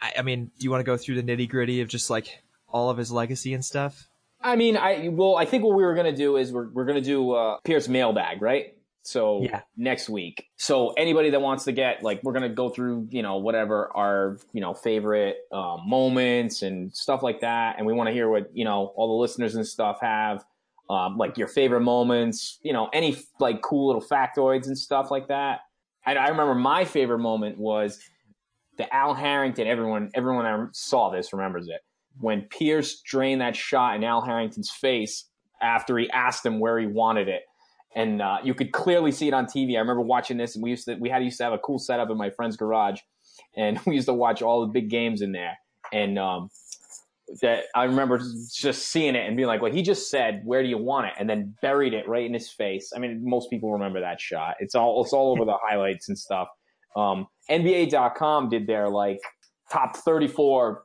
[0.00, 2.42] I, I mean, do you want to go through the nitty gritty of just like
[2.68, 4.08] all of his legacy and stuff?
[4.40, 7.00] I mean, I well, I think what we were gonna do is we're we're gonna
[7.00, 8.74] do uh, Pierce mailbag, right?
[9.02, 9.62] So Yeah.
[9.76, 10.48] next week.
[10.56, 14.38] So anybody that wants to get like, we're gonna go through you know whatever our
[14.52, 18.50] you know favorite uh, moments and stuff like that, and we want to hear what
[18.54, 20.44] you know all the listeners and stuff have.
[20.90, 25.28] Um, like your favorite moments, you know, any like cool little factoids and stuff like
[25.28, 25.60] that.
[26.06, 28.00] I, I remember my favorite moment was
[28.78, 29.66] the Al Harrington.
[29.66, 31.80] Everyone, everyone that saw this remembers it
[32.20, 35.24] when Pierce drained that shot in Al Harrington's face
[35.62, 37.42] after he asked him where he wanted it.
[37.94, 39.76] And uh, you could clearly see it on TV.
[39.76, 41.78] I remember watching this, and we used to we had used to have a cool
[41.78, 43.00] setup in my friend's garage,
[43.56, 45.56] and we used to watch all the big games in there.
[45.92, 46.50] And um,
[47.40, 48.20] that I remember
[48.54, 51.14] just seeing it and being like, "Well, he just said, where do you want it?"
[51.18, 52.92] and then buried it right in his face.
[52.94, 54.56] I mean, most people remember that shot.
[54.60, 56.48] It's all it's all over the highlights and stuff.
[56.94, 59.20] Um, NBA.com did their like
[59.70, 60.82] top 34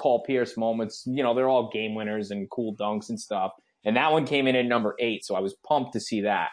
[0.00, 1.04] Paul Pierce moments.
[1.06, 3.52] You know, they're all game winners and cool dunks and stuff.
[3.84, 6.48] And that one came in at number eight, so I was pumped to see that.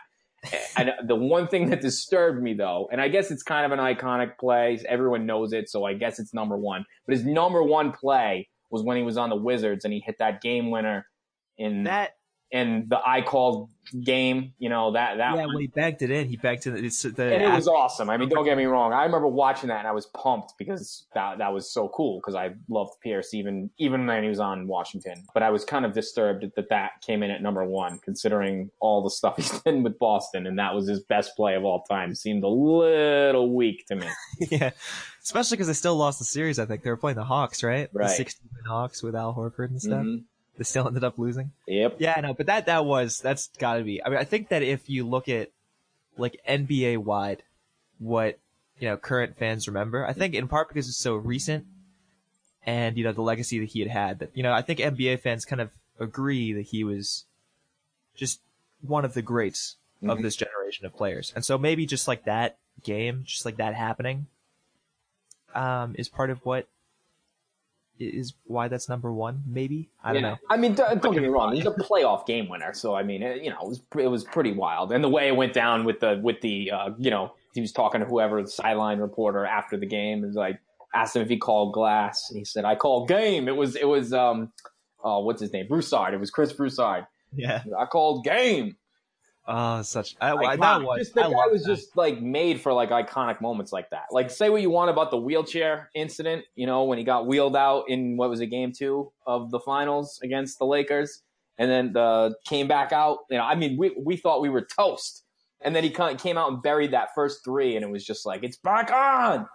[0.77, 3.83] and the one thing that disturbed me though, and I guess it's kind of an
[3.83, 6.85] iconic play, everyone knows it, so I guess it's number one.
[7.05, 10.15] But his number one play was when he was on the Wizards and he hit
[10.19, 11.05] that game winner
[11.57, 12.11] in That
[12.51, 13.69] in the I called
[14.03, 14.53] game.
[14.59, 15.53] You know that that yeah, one.
[15.53, 16.83] when he backed it in, he backed it.
[16.83, 18.09] It's the and it was awesome.
[18.09, 18.93] I mean, don't get me wrong.
[18.93, 22.35] I remember watching that and I was pumped because that that was so cool because
[22.35, 25.25] I loved Pierce even even when he was on Washington.
[25.33, 29.03] But I was kind of disturbed that that came in at number one, considering all
[29.03, 32.13] the stuff he's done with Boston, and that was his best play of all time.
[32.15, 34.07] Seemed a little weak to me.
[34.39, 34.71] yeah,
[35.23, 36.59] especially because they still lost the series.
[36.59, 37.89] I think they were playing the Hawks, right?
[37.93, 38.07] Right.
[38.07, 40.03] The 16 Hawks with Al Horford and stuff.
[40.03, 40.23] Mhm.
[40.59, 41.53] They still ended up losing.
[41.67, 41.95] Yep.
[41.99, 44.03] Yeah, no, but that that was that's got to be.
[44.03, 45.49] I mean, I think that if you look at
[46.17, 47.41] like NBA wide,
[47.97, 48.37] what
[48.77, 51.65] you know current fans remember, I think in part because it's so recent,
[52.65, 54.19] and you know the legacy that he had had.
[54.19, 57.25] That you know, I think NBA fans kind of agree that he was
[58.15, 58.41] just
[58.81, 60.21] one of the greats of Mhm.
[60.23, 64.27] this generation of players, and so maybe just like that game, just like that happening,
[65.55, 66.67] um, is part of what
[67.99, 69.43] is why that's number one.
[69.45, 70.29] Maybe I don't Yeah.
[70.31, 70.37] know.
[70.49, 71.53] I mean, don't, don't get me wrong.
[71.55, 74.23] He's a playoff game winner, so I mean, it, you know, it was it was
[74.23, 74.91] pretty wild.
[74.91, 77.71] And the way it went down with the with the uh, you know, he was
[77.71, 80.59] talking to whoever the sideline reporter after the game is like,
[80.93, 83.87] asked him if he called glass, and he said, "I call game." It was it
[83.87, 84.51] was um,
[85.03, 85.67] oh, what's his name?
[85.67, 86.13] Broussard.
[86.13, 87.05] It was Chris Broussard.
[87.35, 87.63] Yeah.
[87.77, 88.75] I called game.
[89.51, 91.75] Oh, such I, I, that was just the I guy was that.
[91.75, 94.05] just like made for like iconic moments like that.
[94.11, 97.55] Like say what you want about the wheelchair incident, you know, when he got wheeled
[97.55, 101.23] out in what was it, game two of the finals against the Lakers,
[101.57, 103.19] and then the came back out.
[103.31, 105.23] You know, I mean, we we thought we were toast,
[105.61, 108.43] and then he came out and buried that first three, and it was just like
[108.43, 109.47] it's back on.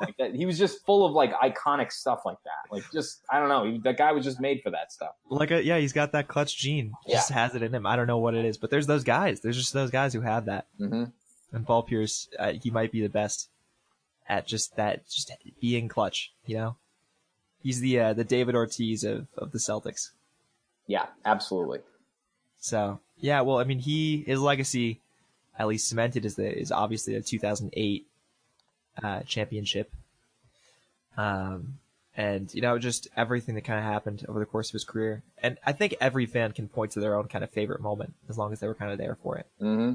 [0.00, 0.34] Like that.
[0.34, 2.72] He was just full of like iconic stuff like that.
[2.72, 5.12] Like just I don't know, he, that guy was just made for that stuff.
[5.28, 6.92] like a yeah, he's got that clutch gene.
[7.06, 7.86] Yeah, Just has it in him.
[7.86, 9.40] I don't know what it is, but there's those guys.
[9.40, 10.66] There's just those guys who have that.
[10.78, 11.04] hmm
[11.52, 13.48] And Paul Pierce, uh, he might be the best
[14.28, 16.32] at just that, just being clutch.
[16.46, 16.76] You know,
[17.62, 20.10] he's the uh, the David Ortiz of of the Celtics.
[20.86, 21.80] Yeah, absolutely.
[22.58, 25.00] So yeah, well, I mean, he his legacy,
[25.58, 28.06] at least cemented, is the is obviously the 2008
[29.02, 29.90] uh, championship.
[31.16, 31.78] Um,
[32.16, 35.22] and you know, just everything that kind of happened over the course of his career,
[35.42, 38.38] and I think every fan can point to their own kind of favorite moment as
[38.38, 39.46] long as they were kind of there for it.
[39.58, 39.94] hmm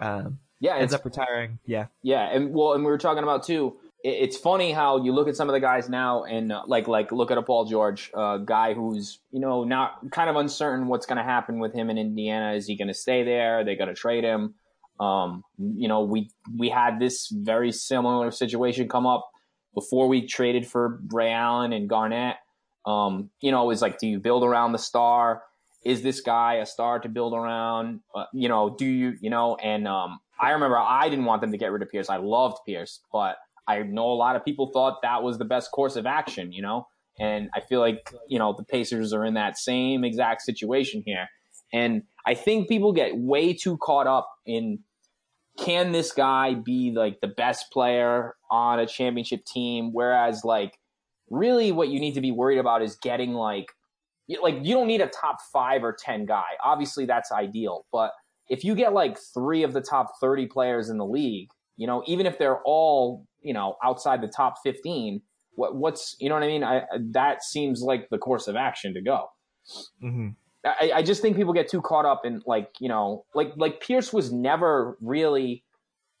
[0.00, 1.58] Um, Yeah, ends up retiring.
[1.66, 3.76] Yeah, Yeah, and well, and we were talking about too.
[4.04, 6.86] it- It's funny how you look at some of the guys now, and uh, like
[6.86, 10.36] like look at a Paul George, a uh, guy who's you know not kind of
[10.36, 12.52] uncertain what's going to happen with him in Indiana.
[12.54, 13.60] Is he going to stay there?
[13.60, 14.54] Are they going to trade him?
[14.98, 19.28] Um, you know, we we had this very similar situation come up
[19.74, 22.36] before we traded for Ray Allen and Garnett.
[22.86, 25.42] Um, you know, it's like, do you build around the star?
[25.84, 28.00] Is this guy a star to build around?
[28.14, 31.52] Uh, you know, do you, you know, and um, I remember I didn't want them
[31.52, 32.08] to get rid of Pierce.
[32.08, 33.36] I loved Pierce, but
[33.68, 36.62] I know a lot of people thought that was the best course of action, you
[36.62, 36.86] know?
[37.18, 41.28] And I feel like, you know, the Pacers are in that same exact situation here.
[41.72, 44.80] And I think people get way too caught up in
[45.58, 49.90] can this guy be like the best player on a championship team?
[49.92, 50.78] Whereas, like,
[51.30, 53.72] really what you need to be worried about is getting like,
[54.42, 56.44] like, you don't need a top five or 10 guy.
[56.64, 57.86] Obviously, that's ideal.
[57.92, 58.12] But
[58.48, 62.02] if you get like three of the top 30 players in the league, you know,
[62.06, 66.44] even if they're all, you know, outside the top 15, what, what's, you know what
[66.44, 66.64] I mean?
[66.64, 69.26] I, that seems like the course of action to go.
[70.02, 70.28] mm-hmm.
[70.66, 73.80] I, I just think people get too caught up in like you know like like
[73.80, 75.64] Pierce was never really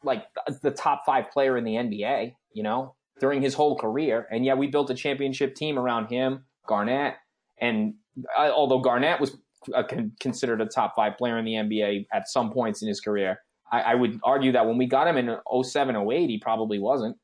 [0.02, 0.26] like
[0.62, 4.26] the, top five player in the NBA you know during his whole career.
[4.30, 7.14] And yeah we built a championship team around him Garnett.
[7.58, 7.94] And
[8.38, 9.36] uh, although Garnett was
[9.74, 13.00] uh, con- considered a top five player in the NBA at some points in his
[13.00, 13.40] career
[13.72, 17.16] I, I would argue that when we got him in 07 08 he probably wasn't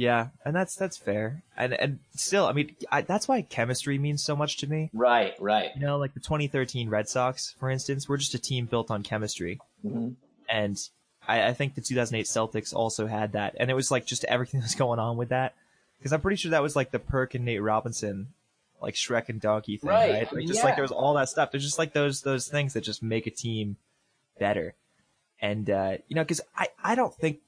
[0.00, 1.42] yeah, and that's that's fair.
[1.56, 4.88] And and still, I mean, I, that's why chemistry means so much to me.
[4.94, 8.64] right right You know, like the 2013 Red Sox, for instance, we're just a team
[8.64, 9.60] built on chemistry.
[9.82, 10.10] hmm
[10.48, 10.76] and
[11.28, 14.60] I, I think the 2008 Celtics also had that, and it was like just everything
[14.62, 15.54] that's going on with that,
[15.98, 18.28] because I'm pretty sure that was like the Perk and Nate Robinson,
[18.80, 20.32] like Shrek and Donkey thing, Right, right?
[20.32, 21.50] Like just like there was all that stuff.
[21.50, 23.76] There's just like those those things that just make a team
[24.38, 24.74] better,
[25.40, 27.40] and uh, you know, because I I don't think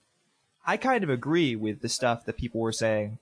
[0.66, 3.18] I kind of agree with the stuff that people were saying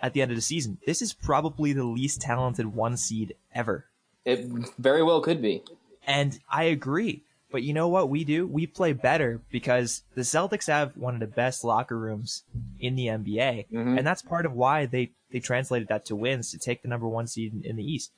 [0.00, 0.78] at the end of the season.
[0.86, 3.86] This is probably the least talented one seed ever.
[4.24, 4.46] it
[4.78, 5.62] very well could be
[6.06, 7.22] And I agree.
[7.50, 8.46] But you know what we do?
[8.46, 12.42] We play better because the Celtics have one of the best locker rooms
[12.80, 13.66] in the NBA.
[13.70, 13.96] Mhm.
[13.96, 17.06] And that's part of why they, they translated that to wins to take the number
[17.06, 18.10] one seed in, in the East.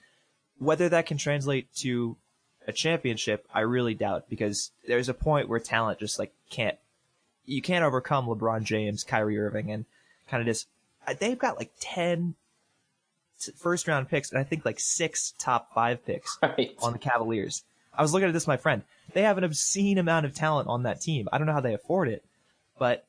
[0.58, 2.16] Whether that can translate to
[2.66, 6.78] a championship, I really doubt because there's a point where talent just like can't,
[7.46, 9.85] you can't overcome LeBron James, Kyrie Irving, and
[10.28, 10.66] kind of just,
[11.06, 12.35] uh, they've got like 10
[13.56, 17.64] first round picks and I think like six top five picks right on the Cavaliers.
[17.96, 18.82] I was looking at this, my friend.
[19.12, 21.28] They have an obscene amount of talent on that team.
[21.32, 22.24] I don't know how they afford it,
[22.78, 23.06] but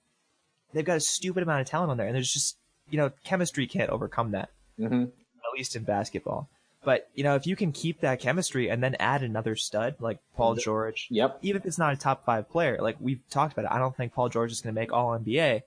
[0.74, 2.58] they've got a stupid amount of talent on there, and there's just
[2.90, 6.50] you know chemistry can't overcome that, hmm at least in basketball.
[6.88, 10.20] But you know if you can keep that chemistry and then add another stud like
[10.38, 13.66] Paul George, yep even if it's not a top five player, like we've talked about
[13.66, 15.64] it, I don't think Paul George is going to make All NBA,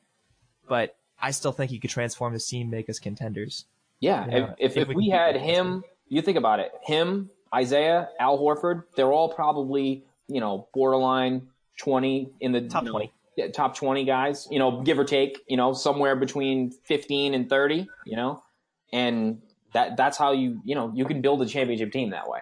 [0.67, 3.67] but I still think he could transform the team, make us contenders.
[4.01, 6.73] Yeah, Yeah, if, if, if if we we had him, you think about it.
[6.85, 12.93] Him, Isaiah, Al Horford, they're all probably you know borderline twenty in the Top you
[12.93, 13.53] know, 20.
[13.53, 14.49] top twenty guys.
[14.51, 15.43] You know, give or take.
[15.49, 17.91] You know, somewhere between fifteen and thirty.
[18.07, 18.43] You know,
[18.91, 22.41] and that that's how you you know you can build a championship team that way.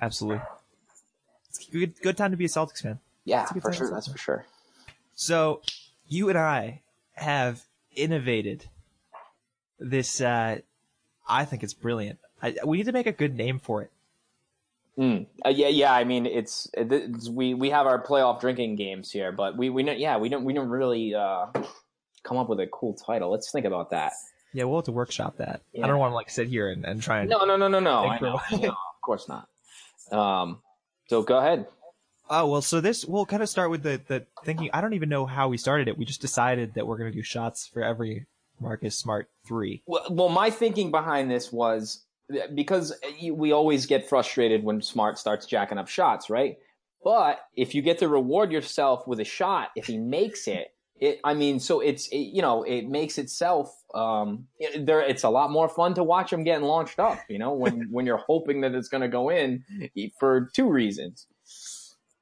[0.00, 0.42] Absolutely,
[1.48, 2.98] it's a good good time to be a Celtics fan.
[3.24, 3.90] Yeah, for sure.
[3.90, 4.46] That's for sure.
[5.14, 5.60] So,
[6.08, 6.80] you and I
[7.14, 7.62] have
[7.94, 8.66] innovated
[9.78, 10.20] this.
[10.20, 10.60] Uh,
[11.28, 12.18] I think it's brilliant.
[12.42, 13.90] I, we need to make a good name for it.
[14.98, 15.26] Mm.
[15.44, 15.92] Uh, yeah, yeah.
[15.92, 19.82] I mean, it's, it's we we have our playoff drinking games here, but we we
[19.82, 19.98] don't.
[19.98, 21.14] Yeah, we don't we don't really.
[21.14, 21.46] Uh,
[22.22, 23.30] come up with a cool title.
[23.30, 24.12] Let's think about that.
[24.52, 25.62] Yeah, we'll have to workshop that.
[25.72, 25.84] Yeah.
[25.84, 27.30] I don't want to like sit here and, and try and.
[27.30, 28.16] No, no, no, no, no.
[28.20, 28.34] No,
[28.68, 29.48] of course not.
[30.12, 30.60] Um,
[31.08, 31.66] so go ahead.
[32.28, 34.70] Oh well, so this we'll kind of start with the the thinking.
[34.72, 35.98] I don't even know how we started it.
[35.98, 38.26] We just decided that we're gonna do shots for every
[38.60, 39.82] Marcus Smart three.
[39.86, 42.04] Well, well, my thinking behind this was
[42.54, 42.92] because
[43.32, 46.58] we always get frustrated when Smart starts jacking up shots, right?
[47.02, 50.68] But if you get to reward yourself with a shot, if he makes it,
[51.00, 54.46] it I mean, so it's it, you know it makes itself um
[54.78, 55.00] there.
[55.00, 57.18] It's a lot more fun to watch him getting launched up.
[57.28, 59.64] You know, when when you're hoping that it's going to go in
[60.18, 61.26] for two reasons.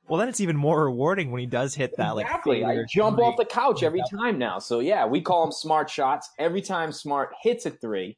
[0.09, 2.65] Well, then it's even more rewarding when he does hit that like exactly.
[2.65, 4.59] I jump off the couch every time now.
[4.59, 6.31] So yeah, we call them smart shots.
[6.39, 8.17] Every time smart hits a three,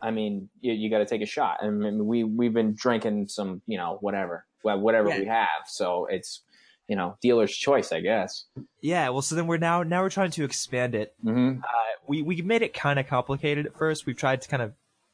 [0.00, 1.58] I mean, you, you got to take a shot.
[1.60, 5.18] I mean, we we've been drinking some, you know, whatever, whatever Yeah.
[5.18, 5.66] we have.
[5.66, 6.42] So it's,
[6.88, 8.46] you know, dealer's choice, I guess.
[8.80, 11.14] Yeah, well, so then we're now now we're trying to expand it.
[11.24, 11.60] Mm-hmm.
[11.60, 11.66] Uh,
[12.06, 14.06] we we made it kind of complicated at first.
[14.06, 14.72] We've tried to kind of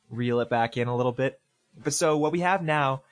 [0.08, 1.40] reel it back in a little bit.
[1.82, 3.02] But so what we have now,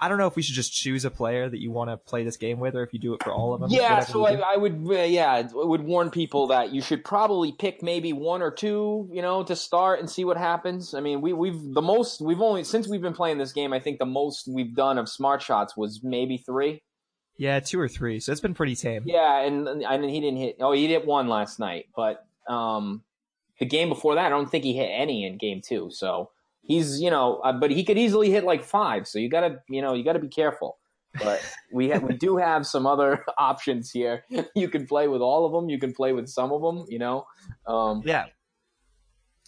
[0.00, 2.24] I don't know if we should just choose a player that you want to play
[2.24, 3.70] this game with, or if you do it for all of them.
[3.70, 4.26] Yeah, so.
[4.26, 8.12] I, I would, uh, yeah, I would warn people that you should probably pick maybe
[8.12, 10.94] one or two, you know, to start and see what happens.
[10.94, 13.72] I mean, we, we've the most we've only since we've been playing this game.
[13.72, 16.82] I think the most we've done of smart shots was maybe three.
[17.40, 18.20] Yeah, two or three.
[18.20, 19.04] So it's been pretty tame.
[19.06, 20.56] Yeah, and and he didn't hit.
[20.60, 23.02] Oh, he hit one last night, but um,
[23.58, 25.88] the game before that, I don't think he hit any in game two.
[25.90, 29.08] So he's you know, uh, but he could easily hit like five.
[29.08, 30.76] So you gotta you know you gotta be careful.
[31.18, 31.40] But
[31.72, 34.22] we ha- we do have some other options here.
[34.54, 35.70] You can play with all of them.
[35.70, 36.84] You can play with some of them.
[36.90, 37.26] You know.
[37.66, 38.26] Um, Yeah.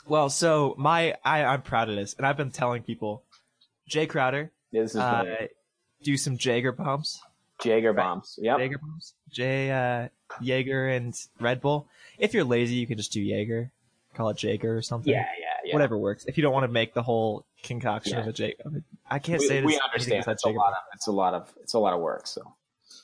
[0.06, 3.22] Well, so my I I'm proud of this, and I've been telling people,
[3.90, 5.24] Jae Crowder, this is uh,
[6.02, 7.20] do some Jaeger pumps.
[7.64, 8.38] Jaeger bombs.
[8.42, 8.58] Yep.
[8.58, 9.14] Jaeger bombs.
[9.30, 10.08] Jay uh,
[10.40, 11.86] Jaeger and Red Bull.
[12.18, 13.70] If you're lazy, you can just do Jaeger.
[14.14, 15.12] Call it Jaeger or something.
[15.12, 15.74] Yeah, yeah, yeah.
[15.74, 16.24] Whatever works.
[16.26, 18.20] If you don't want to make the whole concoction Yeah.
[18.20, 19.66] of a Jaeger, I can't We, say this.
[19.66, 20.24] we understand.
[20.28, 22.26] It's a Jaeger lot of it's a lot of it's a lot of work.
[22.26, 22.54] So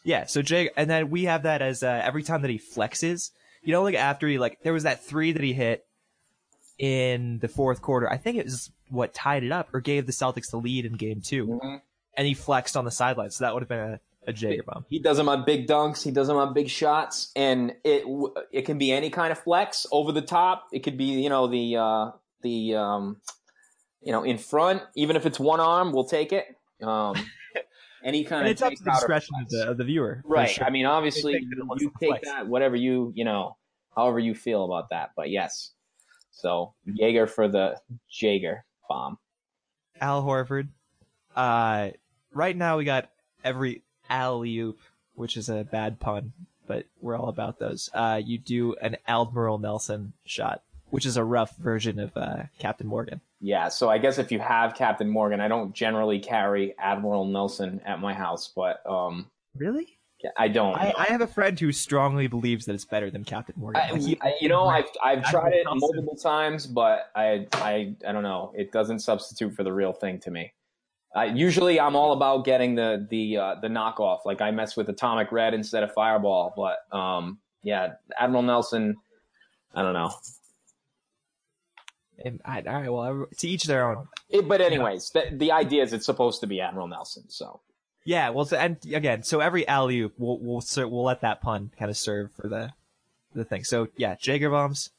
[0.05, 3.31] Yeah, so Jae, and then we have that as uh, every time that he flexes,
[3.63, 5.87] you know, like after he like there was that three that he hit
[6.79, 8.09] in the fourth quarter.
[8.11, 10.93] I think it was what tied it up or gave the Celtics the lead in
[10.95, 11.83] game 2 Mhm.
[12.17, 14.85] and he flexed on the sideline, so that would have been a, a Jaeger bomb.
[14.89, 16.03] He does them on big dunks.
[16.05, 18.05] He does them on big shots, and it
[18.53, 20.67] it can be any kind of flex over the top.
[20.73, 22.11] It could be you know the uh,
[22.43, 23.17] the um,
[24.03, 26.45] you know in front, even if it's one arm, we'll take it.
[26.83, 27.15] Um,
[28.05, 30.49] any kind And of it's up to the discretion of the, of the viewer, right.
[30.49, 30.65] sure.
[30.65, 32.29] I mean, obviously, They think that it looks you take flex.
[32.29, 33.57] that whatever you you know,
[33.97, 35.11] however you feel about that.
[35.17, 35.73] But yes,
[36.31, 39.19] so Jaeger for the Jaeger bomb.
[40.01, 40.69] Al Horford.
[41.35, 41.91] Uh,
[42.33, 43.11] right now we got
[43.45, 44.79] every alley oop,
[45.15, 46.33] which is a bad pun,
[46.67, 47.91] but we're all about those.
[47.95, 52.87] Uh, you do an Admiral Nelson shot, which is a rough version of uh, Captain
[52.87, 53.21] Morgan.
[53.41, 57.81] Yeah, so I guess if you have Captain Morgan, I don't generally carry Admiral Nelson
[57.87, 59.95] at my house, but um, Really?
[60.37, 60.75] I don't.
[60.75, 63.81] I, I have a friend who strongly believes that it's better than Captain Morgan.
[63.81, 65.79] I, Like, I- you know, I've I've Admiral tried it Nelson.
[65.79, 68.53] multiple times, but I I I don't know.
[68.57, 70.53] It doesn't substitute for the real thing to me.
[71.19, 74.21] I, usually, I'm all about getting the the uh, the knockoff.
[74.25, 78.97] Like I mess with Atomic Red instead of Fireball, but um, yeah, Admiral Nelson.
[79.75, 80.13] I don't know.
[82.45, 84.09] I, all right, well, to each their own.
[84.29, 87.25] It, but anyways, the, the idea is it's supposed to be Admiral Nelson.
[87.29, 87.61] So
[88.05, 91.71] Yeah, well, so, and again, so every alley oop, we'll we'll we'll let that pun
[91.79, 92.73] kind of serve for the
[93.35, 93.65] the thing.
[93.65, 94.91] So yeah, Jager bombs,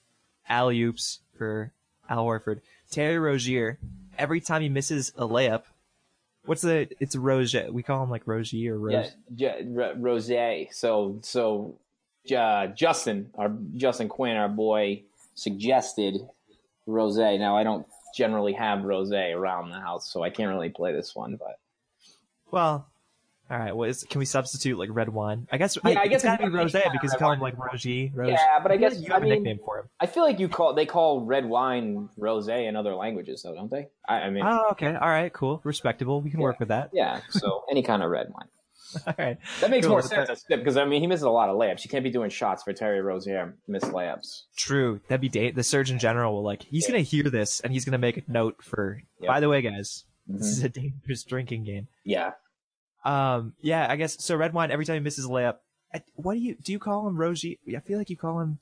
[0.47, 1.71] alley oops for
[2.09, 3.79] Al Horford, Terry Rozier.
[4.17, 5.63] Every time he misses a layup,
[6.49, 6.89] what's the?
[6.99, 7.71] It's a Rozier.
[7.71, 9.11] We call him like Rozier or Rose.
[9.35, 10.31] yeah, J- Rose.
[10.71, 11.77] So so
[12.35, 15.03] uh, Justin, our Justin Quinn, our boy,
[15.35, 16.19] suggested
[16.87, 17.17] Rose.
[17.17, 21.15] Now I don't generally have Rose around the house, so I can't really play this
[21.15, 21.35] one.
[21.35, 21.59] But
[22.49, 22.87] Well,
[23.51, 23.75] all right.
[23.75, 25.47] Well, is, can we substitute like red wine?
[25.51, 25.77] I guess.
[25.83, 28.11] Yeah, I guess it's gotta be Rose because you call him like Rogie.
[28.13, 28.29] Rose.
[28.29, 29.85] yeah, but I feel guess like you have I a mean, nickname for him.
[29.99, 33.71] I feel like you call they call red wine rose in other languages, though, don't
[33.71, 33.87] they?
[34.07, 34.93] I, I mean, Oh, okay.
[34.93, 35.31] All right.
[35.33, 35.61] Cool.
[35.63, 36.21] Respectable.
[36.21, 36.43] We can Yeah.
[36.43, 36.89] work with that.
[36.93, 37.21] yeah.
[37.29, 38.47] So any kind of red wine.
[39.07, 39.37] All right.
[39.61, 41.83] That makes Cool, more sense because I mean he misses a lot of layups.
[41.83, 44.43] You can't be doing shots for Terry Rozier miss layups.
[44.57, 44.99] True.
[45.07, 46.63] That'd be da- the Surgeon General will like.
[46.63, 46.91] He's Yeah.
[46.93, 49.01] gonna hear this and he's gonna make a note for.
[49.21, 49.27] Yep.
[49.27, 50.51] By the way, guys, this Mhm.
[50.51, 51.87] is a dangerous drinking game.
[52.03, 52.31] Yeah,
[53.05, 53.53] Um.
[53.61, 53.85] Yeah.
[53.89, 54.35] I guess so.
[54.35, 54.71] Red wine.
[54.71, 55.57] Every time he misses a layup,
[55.93, 56.71] I, what do you do?
[56.71, 57.59] You call him Rosie?
[57.75, 58.59] I feel like you call him.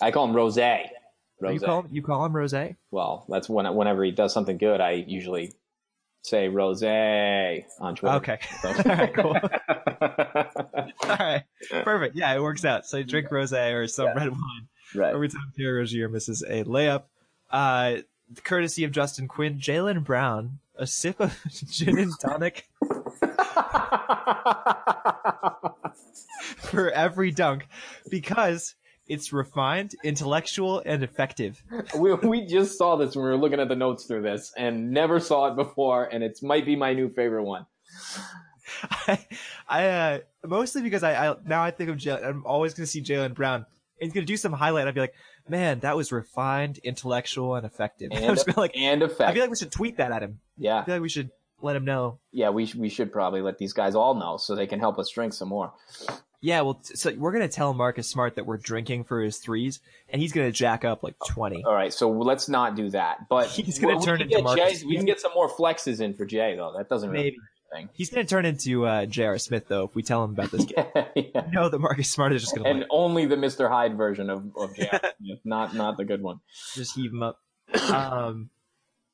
[0.00, 0.56] I call him Rose.
[0.56, 1.88] You call him.
[1.90, 2.54] You call him Rose.
[2.90, 5.52] Well, that's when whenever he does something good, I usually
[6.22, 8.16] say Rose on Twitter.
[8.16, 8.38] Okay.
[8.60, 9.14] So- All right.
[9.14, 9.36] Cool.
[11.10, 11.44] All right.
[11.70, 12.16] Perfect.
[12.16, 12.86] Yeah, it works out.
[12.86, 14.14] So you drink rose or some Yeah.
[14.14, 14.68] red wine.
[14.94, 15.14] Right.
[15.14, 17.04] Every time Terry Rozier misses a layup.
[17.50, 17.98] Uh,
[18.44, 21.38] courtesy of Justin Quinn, Jaylen Brown, a sip of
[21.70, 22.68] gin and tonic
[26.56, 27.66] for every dunk
[28.10, 28.74] because
[29.06, 31.62] it's refined, intellectual, and effective.
[31.96, 34.90] we, we just saw this when we were looking at the notes through this and
[34.90, 37.64] never saw it before, and it might be my new favorite one.
[38.82, 39.26] I,
[39.66, 42.24] I uh, mostly because I, I now I think of Jaylen.
[42.24, 43.64] I'm always going to see Jaylen Brown.
[44.00, 44.86] And He's going to do some highlight.
[44.86, 45.14] I'd be like,
[45.50, 48.10] man, that was refined, intellectual, and effective.
[48.12, 50.40] And, I'm like, and I feel like we should tweet that at him.
[50.40, 51.30] I yeah, feel like we should
[51.60, 52.18] let him know.
[52.32, 52.50] yeah.
[52.50, 55.10] We sh- we should probably let these guys all know so they can help us
[55.10, 55.72] drink some more.
[56.40, 59.80] Yeah, well, t- so we're gonna tell Marcus Smart that we're drinking for his threes,
[60.08, 61.64] and he's gonna jack up like twenty.
[61.64, 63.28] All right, so let's not do that.
[63.28, 64.82] But He's gonna we- we turn into Marcus.
[64.82, 66.74] Jae, we can get some more flexes in for Jae though.
[66.76, 67.38] That doesn't really Maybe
[67.72, 67.88] thing.
[67.92, 69.38] he's gonna turn into uh, J.R.
[69.38, 70.84] Smith though if we tell him about this game.
[71.14, 71.46] yeah.
[71.52, 73.68] no, that Marcus Smart is just gonna And like, only the Mr.
[73.68, 75.10] Hyde version of of Jae,
[75.44, 76.40] not not the good one.
[76.74, 77.38] just heave him up.
[77.92, 78.50] Um,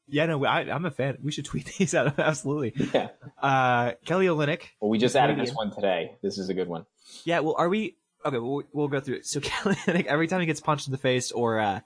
[0.07, 1.17] yeah, no, I, I'm a fan.
[1.23, 2.19] We should tweet these out.
[2.19, 2.75] Absolutely.
[2.93, 3.09] Yeah.
[3.43, 4.63] Uh, Kelly Olynyk.
[4.81, 6.13] Well, we just added this one today.
[6.23, 6.85] This is a good one.
[7.25, 8.39] Yeah, well, are we okay?
[8.39, 9.27] We'll, we'll go through it.
[9.27, 9.77] So Kelly
[10.07, 11.81] every time he gets punched in the face or uh,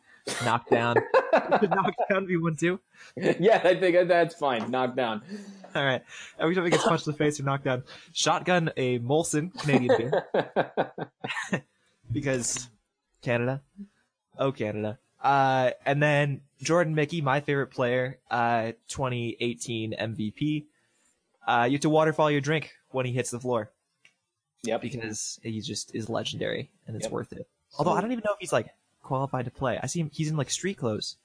[0.45, 0.97] knocked down,
[1.33, 2.81] knocked down be one too.
[3.17, 4.71] yeah, I think that's fine.
[4.71, 5.23] Knocked down.
[5.79, 6.03] All right.
[6.41, 9.97] Every time he gets punched in the face or knocked down, shotgun a Molson Canadian
[9.97, 10.27] beer
[12.13, 12.69] because
[13.23, 13.63] Canada.
[14.39, 14.99] Oh, Canada.
[15.23, 20.65] Uh, and then Jordan Mickey, my favorite player, uh, 2018 MVP.
[21.47, 23.71] Uh, you have to waterfall your drink when he hits the floor
[24.63, 24.81] yep.
[24.81, 27.13] because he just is legendary and it's Yep.
[27.13, 27.49] worth it.
[27.79, 28.69] Although I don't even know if he's like
[29.03, 29.79] qualified to play.
[29.83, 31.17] I see him, he's in like street clothes.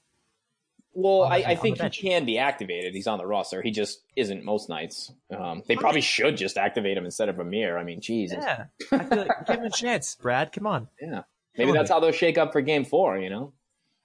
[0.94, 2.94] Well, I, I think he can be activated.
[2.94, 3.60] He's on the roster.
[3.62, 5.12] He just isn't most nights.
[5.36, 7.76] Um, they probably should just activate him instead of Amir.
[7.76, 8.38] I mean, Jesus.
[8.40, 8.66] Yeah.
[8.92, 10.52] I feel like give him a chance, Brad.
[10.52, 10.88] Come on.
[11.00, 11.22] Yeah.
[11.58, 13.52] Maybe that's how they'll shake up for game four, you know?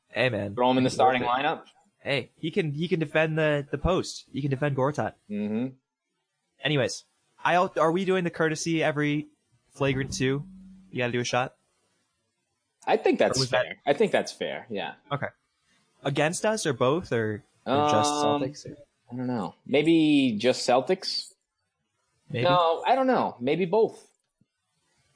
[0.10, 0.56] Hey man.
[0.56, 1.62] Throw him in the starting lineup.
[2.00, 4.26] Hey, he can he can defend the the post.
[4.34, 5.14] He can defend Gortat.
[5.28, 5.68] hmm
[6.64, 7.06] Anyways,
[7.44, 9.28] I are we doing the courtesy every
[9.76, 10.44] flagrant two?
[10.92, 11.54] You got to do a shot
[12.88, 13.64] I think that's fair.
[13.86, 14.66] that- I think that's fair.
[14.70, 14.94] Yeah.
[16.04, 18.66] Against us or both or, or just Um, Celtics?
[18.66, 18.76] Or
[19.12, 19.56] I don't know.
[19.66, 21.34] Maybe just Celtics?
[22.30, 23.36] maybe No, I don't know.
[23.40, 24.06] Maybe both.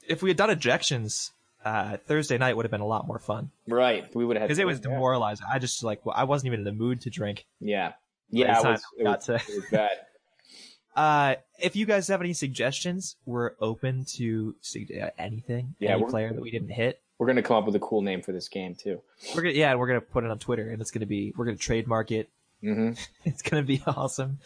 [0.06, 1.30] if we had done ejections,
[1.64, 4.14] uh, Thursday night would have been a lot more fun Right.
[4.14, 5.46] We would have because it was demoralizing.
[5.50, 7.46] I just like well, I wasn't even in the mood to drink.
[7.60, 7.92] Yeah.
[8.30, 8.58] Yeah.
[8.58, 9.90] It was, it, was, to- it was bad.
[10.96, 14.54] Uh, if you guys have any suggestions, we're open to
[15.02, 15.74] uh, anything.
[15.80, 17.00] Yeah, any player that we didn't hit.
[17.18, 19.00] We're going to come up with a cool name for this game, too.
[19.34, 21.56] We're gonna yeah, we're gonna put it on Twitter, and it's gonna be we're gonna
[21.56, 22.28] trademark it.
[22.60, 22.92] hmm
[23.24, 24.38] It's gonna be awesome.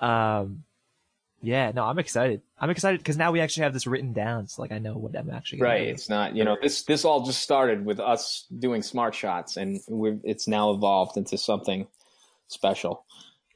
[0.00, 0.64] Um,
[1.42, 2.40] yeah, no, I'm excited.
[2.58, 4.46] I'm excited because now we actually have this written down.
[4.48, 5.84] So like I know what I'm actually gonna Right.
[5.86, 5.90] do.
[5.90, 9.80] It's not, you know, this this all just started with us doing smart shots, and
[9.88, 11.88] we're, it's now evolved into something
[12.48, 13.04] special.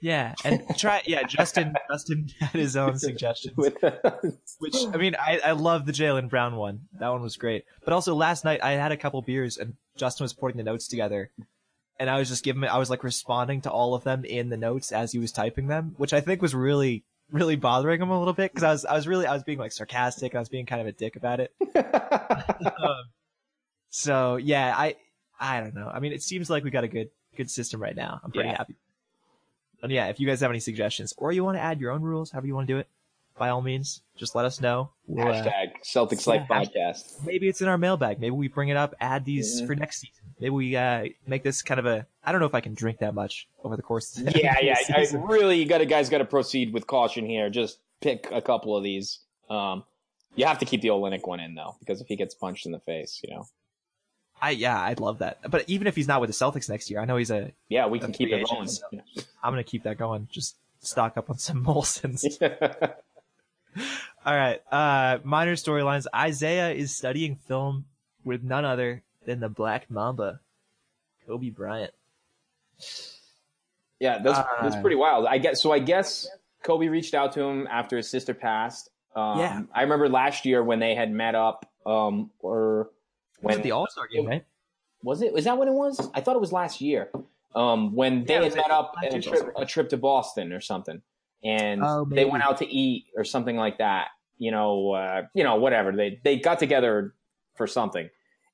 [0.00, 1.22] Yeah, and try yeah.
[1.24, 3.76] Justin Justin had his own suggestions, With
[4.58, 6.80] which I mean I I love the Jaylen Brown one.
[7.00, 7.64] That one was great.
[7.84, 10.88] But also last night I had a couple beers and Justin was putting the notes
[10.88, 11.30] together.
[11.98, 14.58] And I was just giving, I was like responding to all of them in the
[14.58, 18.18] notes as he was typing them, which I think was really, really bothering him a
[18.18, 20.34] little bit because I was, I was really, I was being like sarcastic.
[20.34, 21.54] I was being kind of a dick about it.
[22.66, 23.04] Um,
[23.88, 24.96] so yeah, I
[25.40, 25.88] I don't know.
[25.92, 28.20] I mean, it seems like we got a good good system right now.
[28.22, 28.58] I'm pretty Yeah.
[28.58, 28.76] happy.
[29.82, 32.02] And yeah, if you guys have any suggestions or you want to add your own
[32.02, 32.88] rules, however you want to do it,
[33.38, 34.90] by all means, just let us know.
[35.06, 37.24] We'll, uh, hashtag Celtics Life yeah, Podcast.
[37.26, 38.18] maybe it's in our mailbag.
[38.18, 39.66] Maybe we bring it up, add these Mhm.
[39.66, 40.24] for next season.
[40.40, 42.06] Maybe we uh, make this kind of a.
[42.24, 44.16] I don't know if I can drink that much over the course.
[44.16, 44.76] Of the Yeah, yeah.
[44.88, 47.50] I, really, you got to guys got to proceed with caution here.
[47.50, 49.18] Just pick a couple of these.
[49.50, 49.84] Um,
[50.34, 52.72] you have to keep the Olynyk one in though, because if he gets punched in
[52.72, 53.46] the face, you know.
[54.40, 55.38] I yeah, I'd love that.
[55.50, 57.52] But even if he's not with the Celtics next year, I know he's a.
[57.68, 58.68] Yeah, we can keep it rolling.
[58.68, 58.86] so-
[59.42, 60.28] I'm gonna keep that going.
[60.30, 62.24] Just stock up on some Molsons.
[64.24, 64.60] All right.
[64.72, 66.06] Uh, minor storylines.
[66.14, 67.84] Isaiah is studying film
[68.24, 70.40] with none other than the Black Mamba,
[71.26, 71.92] Kobe Bryant.
[74.00, 75.26] Yeah, that's that's Uh, pretty wild.
[75.26, 75.72] I guess so.
[75.72, 76.26] I guess
[76.62, 78.90] Kobe reached out to him after his sister passed.
[79.14, 79.62] Um, Yeah.
[79.74, 81.70] I remember last year when they had met up.
[81.86, 82.90] Um, or
[83.40, 84.44] when it the All Star game, right?
[85.02, 85.32] was it?
[85.32, 86.10] Was that when it was?
[86.14, 87.10] I thought it was last year.
[87.54, 91.00] Um, when they Yeah, had met up a trip, a trip to Boston or something,
[91.42, 94.08] and Oh, they went out to eat or something like that.
[94.38, 95.92] You know, uh, you know, whatever.
[95.92, 97.14] They they got together
[97.54, 98.10] for something,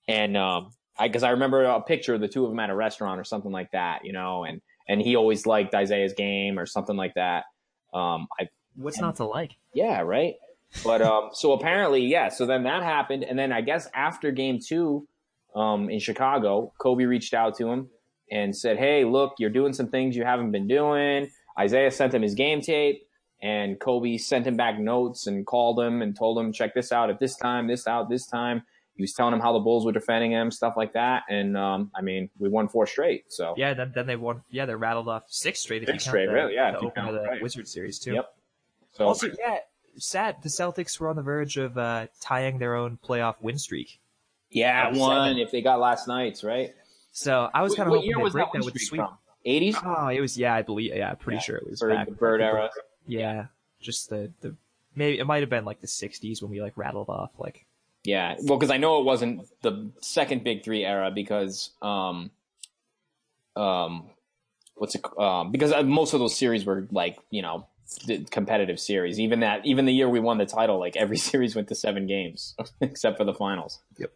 [0.07, 2.77] and um, I because I remember a picture of the two of them at a
[2.77, 4.05] restaurant or something like that.
[4.05, 7.45] You know, and and he always liked Isaiah's game or something like that.
[7.93, 9.57] Um, I What's not to like?
[9.75, 10.37] yeah, right.
[10.85, 12.29] But um, so apparently, yeah.
[12.29, 15.07] So then that happened, and then I guess after game two,
[15.55, 17.89] um, in Chicago, Kobe reached out to him
[18.31, 22.23] and said, "Hey, look, you're doing some things you haven't been doing." Isaiah sent him
[22.23, 23.07] his game tape,
[23.43, 27.11] and Kobe sent him back notes and called him and told him, "Check this out
[27.11, 28.63] at this time, this out this time."
[28.95, 31.23] He was telling him how the Bulls were defending him, stuff like that.
[31.29, 33.25] And um, I mean, we won four straight.
[33.33, 34.43] So yeah, then, then they won.
[34.51, 35.83] Yeah, they rattled off six straight.
[35.83, 37.29] If Six you count straight, the, really, yeah, The if you open count, of the
[37.29, 37.43] right.
[37.43, 38.15] Wizard series too.
[38.15, 38.35] Yep.
[38.93, 39.59] So Also, yeah,
[39.99, 40.37] sad.
[40.43, 44.01] The Celtics were on the verge of uh, tying their own playoff win streak.
[44.51, 44.99] yeah, Seven.
[45.01, 46.75] one if they got last night's right.
[47.13, 49.03] So I was kind of what hoping year was break that that with the sweep.
[49.47, 50.39] 80s Oh, it was.
[50.39, 50.95] Yeah, I believe.
[50.95, 52.71] Yeah, pretty Yeah, sure it was for back the Bird era.
[53.07, 53.47] Yeah,
[53.81, 54.55] just the the
[54.95, 57.67] maybe it might have been like the '60s when we like rattled off like
[58.05, 62.31] Yeah, well, because I know it wasn't the second Big Three era because, um,
[63.57, 64.09] um,
[64.77, 65.05] what's it?
[65.19, 67.67] Um, because uh, most of those series were like you know
[68.31, 69.21] competitive series.
[69.21, 72.07] Even that, even the year we won the title, like every series went to seven
[72.07, 73.81] games except for the finals.
[73.99, 74.13] Yep,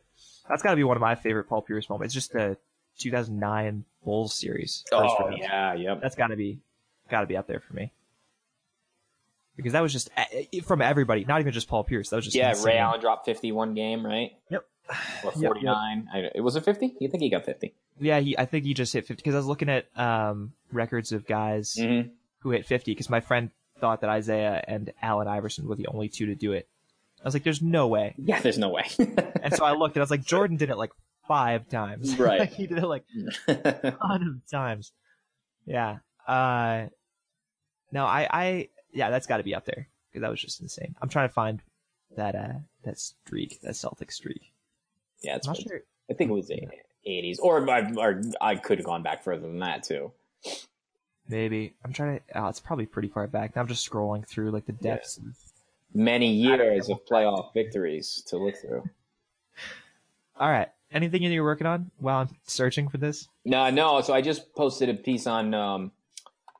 [0.48, 2.14] that's got to be one of my favorite Paul Pierce moments.
[2.14, 2.56] Just the
[2.98, 4.84] 2009 Bulls series.
[4.90, 5.38] first Oh round.
[5.38, 6.00] yeah, yep.
[6.00, 6.58] that's got to be
[7.10, 7.92] got to be up there for me
[9.56, 12.10] because that was just eh, eh, from everybody, not even just Paul Pierce.
[12.10, 12.66] That was just Yeah, insane.
[12.66, 14.32] Ray Allen dropped fifty one game, right?
[14.50, 14.64] Yep.
[15.24, 15.42] Or Yep, yep.
[15.48, 16.08] forty nine.
[16.34, 16.94] It was it fifty?
[17.00, 17.74] You think he got fifty?
[17.98, 18.38] Yeah, he.
[18.38, 21.74] I think he just hit 50 because I was looking at um, records of guys
[21.78, 22.10] Mm-hmm.
[22.40, 26.08] Who hit 50 because my friend thought that Isaiah and Allen Iverson were the only
[26.08, 26.68] two to do it.
[27.20, 28.84] I was like, "There's no way." Yeah, there's no way.
[29.42, 30.90] And so I looked and I was like, Jordan did it like
[31.28, 32.14] five times.
[32.18, 32.40] Right.
[32.40, 33.04] Like, he did it like
[33.48, 34.92] a ton of times.
[35.66, 35.98] Yeah.
[36.26, 36.86] Uh,
[37.92, 40.94] no, I, I, yeah, that's got to be up there because that was just insane.
[41.00, 41.60] I'm trying to find
[42.16, 44.52] that, uh, that streak, that Celtic streak.
[45.22, 45.80] yeah, it's I'm not sure.
[46.10, 46.50] I think it was
[47.04, 50.12] eighties, or, I- or I could have gone back further than that too.
[51.28, 52.40] Maybe I'm trying to.
[52.40, 53.56] Oh, it's probably pretty far back.
[53.56, 55.18] Now I'm just scrolling through like the depths.
[55.18, 55.24] of
[55.94, 58.84] Many years of playoff victories to look through.
[60.38, 60.68] All right.
[60.92, 63.28] Anything you're working on while I'm searching for this?
[63.44, 64.00] No, no.
[64.02, 65.92] So I just posted a piece on um,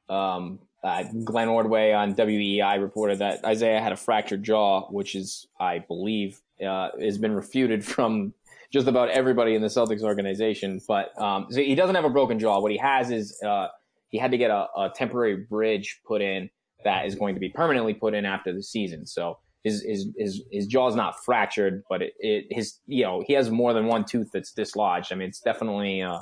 [0.08, 5.46] um, uh, Glenn Ordway on WEEI reported that Isaiah had a fractured jaw, which is,
[5.60, 8.34] I believe, uh, has been refuted from
[8.72, 10.80] just about everybody in the Celtics organization.
[10.86, 12.60] But um, so he doesn't have a broken jaw.
[12.60, 13.68] What he has is uh,
[14.16, 16.48] he had to get a, a temporary bridge put in
[16.84, 19.04] that is going to be permanently put in after the season.
[19.04, 23.34] So his his his, his jaw's not fractured, but it, it his you know he
[23.34, 25.12] has more than one tooth that's dislodged.
[25.12, 26.20] I mean, it's definitely uh,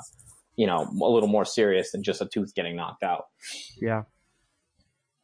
[0.57, 3.27] you know a little more serious than just a tooth getting knocked out.
[3.81, 4.03] Yeah.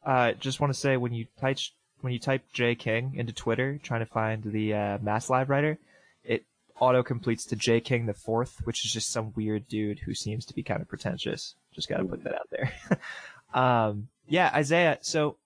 [0.02, 1.58] Uh, just want to say when you type
[2.00, 5.78] when you type J King into Twitter trying to find the uh, Mass Live writer,
[6.24, 6.46] it
[6.80, 10.46] auto completes to J King the fourth, which is just some weird dude who seems
[10.46, 11.54] to be kind of pretentious.
[11.74, 12.72] Just got to put that out there.
[13.54, 14.98] um, yeah, Isaiah.
[15.00, 15.36] So,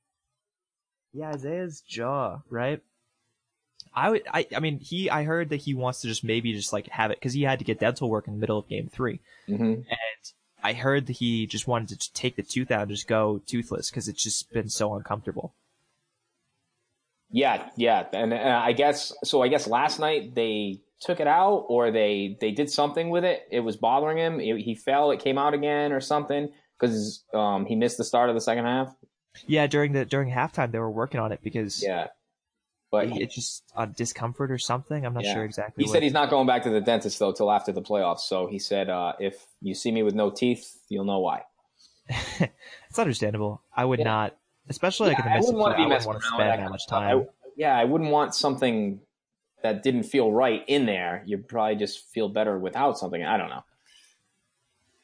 [1.13, 2.83] yeah, Isaiah's jaw, right?
[3.95, 6.73] I would, I, I mean, he, I heard that he wants to just maybe just
[6.73, 8.89] like have it because he had to get dental work in the middle of game
[8.93, 9.21] three.
[9.49, 9.65] Mm-hmm.
[9.65, 13.41] And I heard that he just wanted to take the tooth out and just go
[13.47, 15.55] toothless because it's just been so uncomfortable.
[17.31, 19.43] Yeah, yeah, and uh, I guess so.
[19.43, 23.43] I guess last night they took it out, or they they did something with it.
[23.51, 24.39] It was bothering him.
[24.39, 25.11] He he fell.
[25.11, 28.65] It came out again, or something, because um, he missed the start of the second
[28.65, 28.95] half.
[29.47, 32.07] Yeah, during the during halftime they were working on it because Yeah,
[32.91, 35.05] but it, it's just a discomfort or something.
[35.05, 35.35] I'm not Yeah.
[35.35, 35.85] sure exactly.
[35.85, 38.21] He what- said he's not going back to the dentist though till after the playoffs.
[38.21, 41.43] So he said, uh, if you see me with no teeth, you'll know why.
[42.09, 43.63] it's understandable.
[43.77, 44.05] I would Yeah.
[44.07, 44.37] not,
[44.69, 46.29] especially like in I the midst of wouldn't wanna be I wouldn't messing want to
[46.29, 47.19] around spend that that much time.
[47.21, 47.25] I,
[47.57, 49.01] yeah, I wouldn't want something
[49.73, 51.23] that didn't feel right in there.
[51.27, 53.25] You'd probably just feel better without something.
[53.25, 53.65] I don't know.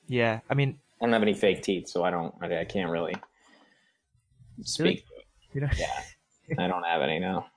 [0.07, 2.35] yeah, I mean, I don't have any fake teeth, so I don't.
[2.41, 3.15] I, I can't really
[4.63, 5.05] speak.
[5.53, 6.01] you know, Yeah,
[6.59, 7.47] I don't have any now.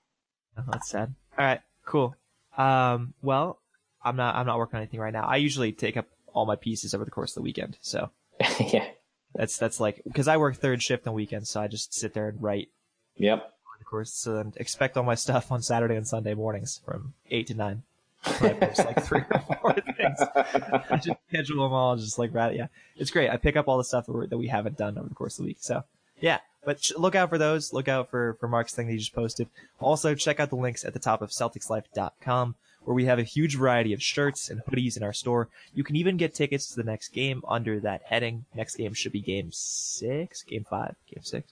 [0.57, 1.13] Oh, that's sad.
[1.37, 2.15] All right, cool.
[2.57, 3.59] Um, well,
[4.01, 5.25] I'm not I'm not working on anything right now.
[5.25, 8.09] I usually take up all my pieces over the course of the weekend, so
[8.61, 8.85] yeah.
[9.33, 12.29] that's that's like because I work third shift on weekends, so I just sit there
[12.29, 12.69] and write
[13.17, 13.51] Yep.
[13.85, 14.25] The course.
[14.25, 17.83] and expect all my stuff on Saturday and Sunday mornings from eight to nine.
[18.25, 20.19] I post like three or four things.
[20.19, 22.55] I just schedule them all, just like right.
[22.55, 22.67] Yeah,
[22.97, 23.29] it's great.
[23.29, 25.49] I pick up all the stuff that, we haven't done over the course of the
[25.49, 25.57] week.
[25.59, 25.83] So
[26.19, 27.71] yeah, but look out for those.
[27.71, 29.47] Look out for for Mark's thing that he just posted.
[29.79, 32.55] Also, check out the links at the top of CelticsLife.com
[32.85, 35.49] where we have a huge variety of shirts and hoodies in our store.
[35.73, 38.45] You can even get tickets to the next game under that heading.
[38.53, 41.51] Next game should be game six, game five, game six.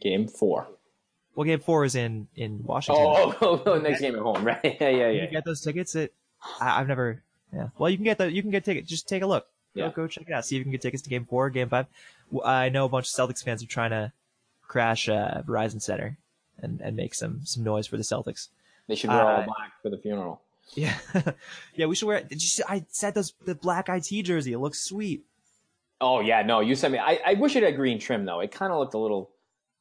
[0.00, 0.68] Game four.
[1.38, 3.04] Well, game four is in in Washington.
[3.06, 4.58] Oh, oh, oh, next game at home, right?
[4.80, 5.24] Yeah, yeah, You yeah.
[5.26, 6.10] can get those tickets at
[6.60, 7.22] I, I've never
[7.54, 7.68] yeah.
[7.78, 8.88] Well you can get the you can get tickets.
[8.88, 9.46] Just take a look.
[9.76, 9.92] Go Yeah.
[9.94, 10.44] go check it out.
[10.44, 11.86] See if you can get tickets to game four, game five.
[12.44, 14.10] I know a bunch of Celtics fans are trying to
[14.66, 16.18] crash uh, Verizon Center
[16.60, 18.48] and, and make some some noise for the Celtics.
[18.88, 20.40] They should wear all Uh, black for the funeral.
[20.74, 20.98] Yeah,
[21.76, 21.86] yeah.
[21.86, 22.20] We should wear.
[22.20, 22.64] Did you see?
[22.68, 24.54] I said those the black IT jersey.
[24.54, 25.24] It looks sweet.
[26.00, 26.98] Oh yeah, no, you sent me.
[26.98, 28.40] I, I wish it had green trim though.
[28.40, 29.30] It kind of looked a little,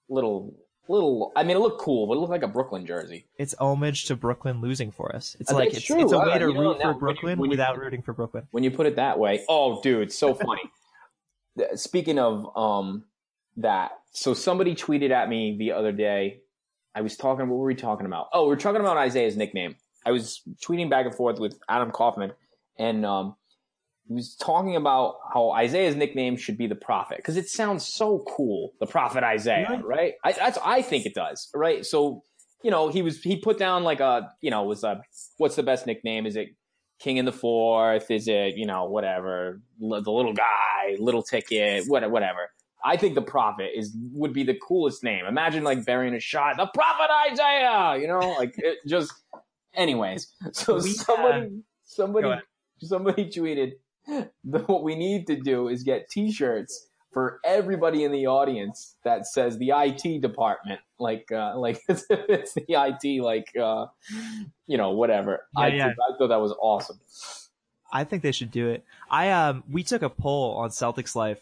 [0.07, 0.53] little,
[0.89, 1.31] little.
[1.35, 3.25] I mean, it looked cool, but it looked like a Brooklyn jersey.
[3.37, 5.35] It's homage to Brooklyn losing for us.
[5.39, 6.99] It's like it's it's, it's a way to you know, root now, for when you-
[6.99, 8.47] Brooklyn when you- without rooting for Brooklyn.
[8.51, 10.61] When you put it that way, oh, dude, so funny.
[11.75, 13.05] Speaking of um
[13.57, 16.41] that, so somebody tweeted at me the other day.
[16.95, 17.47] I was talking.
[17.47, 18.27] What were we talking about?
[18.33, 19.75] Oh, we are talking about Isaiah's nickname.
[20.05, 22.31] I was tweeting back and forth with Adam Kaufman,
[22.79, 23.35] and um,
[24.07, 28.23] he was talking about how Isaiah's nickname should be the Prophet because it sounds so
[28.27, 30.13] cool, the Prophet Isaiah, right?
[30.23, 31.85] I, that's I think it does, right?
[31.85, 32.23] So
[32.63, 35.01] you know, he was he put down like a you know was a
[35.37, 36.25] what's the best nickname?
[36.25, 36.49] Is it
[36.99, 38.09] King in the Fourth?
[38.09, 42.49] Is it you know whatever li- the little guy, little ticket, what whatever.
[42.85, 45.25] I think the Prophet is would be the coolest name.
[45.25, 47.97] Imagine like burying a shot, the Prophet Isaiah.
[47.99, 49.11] You know, like it just.
[49.73, 52.41] Anyways, so We, uh, somebody Go somebody
[52.79, 53.73] somebody tweeted
[54.45, 59.25] that what we need to do is get T-shirts for everybody in the audience that
[59.25, 63.87] says the IT department, like uh, like it's, it's the IT, like uh,
[64.67, 65.45] you know whatever.
[65.55, 65.87] I, Yeah, yeah.
[65.87, 66.99] I thought that was awesome.
[67.91, 68.83] I think they should do it.
[69.09, 71.41] I um we took a poll on Celtics Life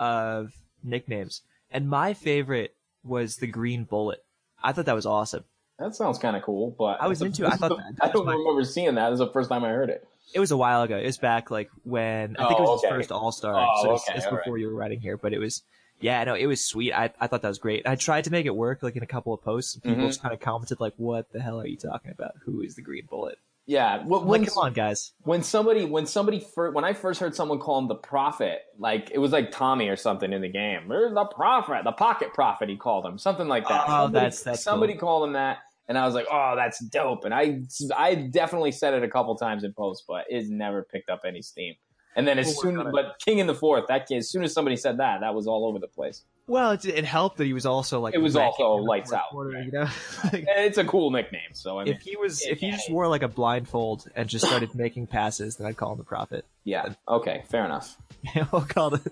[0.00, 0.52] of
[0.82, 4.24] nicknames, and my favorite was the Green Bullet.
[4.62, 5.44] I thought that was awesome.
[5.78, 7.52] That sounds kind of cool, but I was into it.
[7.52, 9.10] I thought that- that I don't my- remember seeing that.
[9.10, 10.06] This is the first time I heard it.
[10.34, 10.96] It was a while ago.
[10.96, 12.88] It was back like when I think Oh, it was okay.
[12.88, 13.54] his first All Star.
[13.54, 15.62] Oh, so it's, okay, it's before you were writing here, but it was
[16.00, 16.92] yeah, no, it was sweet.
[16.92, 17.86] I I thought that was great.
[17.86, 19.74] I tried to make it work like in a couple of posts.
[19.74, 20.08] and People Mhm.
[20.08, 22.32] just kind of commented like, "What the hell are you talking about?
[22.44, 25.12] Who is the Green Bullet?" Yeah, I'm when, like, come on, guys.
[25.22, 29.12] when somebody when somebody fir- when I first heard someone call him the prophet, like
[29.12, 30.88] it was like Tommy or something in the game.
[30.88, 32.68] There's the prophet, the pocket prophet.
[32.68, 33.84] He called him something like that.
[33.86, 35.00] Oh, somebody, that's- that's somebody cool.
[35.00, 35.58] called him that,
[35.88, 37.24] and I was like, oh, that's dope.
[37.24, 37.62] And I
[37.96, 41.42] I definitely said it a couple times in post, but it's never picked up any
[41.42, 41.74] steam.
[42.14, 44.44] And then as oh We'll soon, on but King in the Fourth, that as soon
[44.44, 46.24] as somebody said that, that was all over the place.
[46.46, 49.50] Well, it, it helped that he was also like It was also lights out, quarter,
[49.50, 49.64] right.
[49.64, 49.88] you know.
[50.24, 52.94] Like, it's a cool nickname, so I mean, if he was, if he just Yeah.
[52.94, 56.44] wore like a blindfold and just started making passes, then I'd call him the prophet.
[56.64, 57.96] yeah, okay, fair enough.
[58.52, 59.02] we'll call it.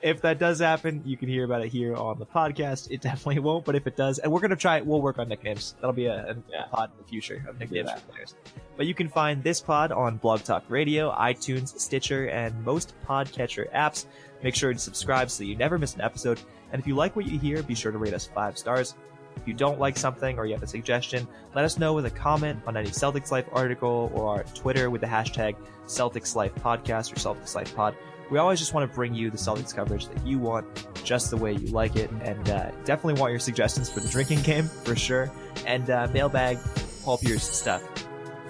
[0.00, 2.88] If that does happen, you can hear about it here on the podcast.
[2.90, 5.28] It definitely won't, but if it does, and we're gonna try, it, we'll work on
[5.28, 5.74] nicknames.
[5.80, 6.66] That'll be a, a Yeah.
[6.70, 8.36] pod in the future of nicknames for players.
[8.76, 13.68] But you can find this pod on Blog Talk Radio, iTunes, Stitcher, and most podcatcher
[13.72, 14.06] apps.
[14.42, 16.40] Make sure to subscribe so you never miss an episode.
[16.72, 18.94] And if you like what you hear, be sure to rate us five stars.
[19.36, 21.26] If you don't like something or you have a suggestion,
[21.56, 25.00] let us know with a comment on any Celtics Life article or our Twitter with
[25.00, 27.96] the hashtag Celtics Life Podcast or Celtics Life Pod.
[28.30, 31.36] We always just want to bring you the Celtics coverage that you want, just the
[31.36, 34.94] way you like it, and uh, definitely want your suggestions for the drinking game for
[34.94, 35.30] sure,
[35.66, 36.58] and uh, mailbag,
[37.04, 37.82] Paul Pierce stuff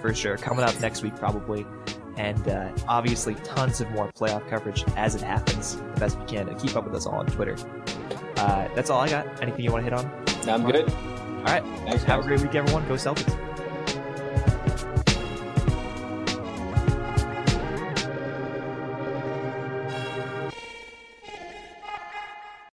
[0.01, 1.65] for sure coming up next week probably,
[2.17, 6.49] and uh, obviously tons of more playoff coverage as it happens the best we can.
[6.49, 7.55] And keep up with us all on Twitter.
[8.35, 9.41] Uh, that's all I got.
[9.41, 10.25] Anything you want to hit on?
[10.49, 10.89] I'm good.
[10.89, 11.63] All right.
[11.85, 12.85] Thanks, Have a great week, everyone.
[12.87, 13.48] Go Celtics.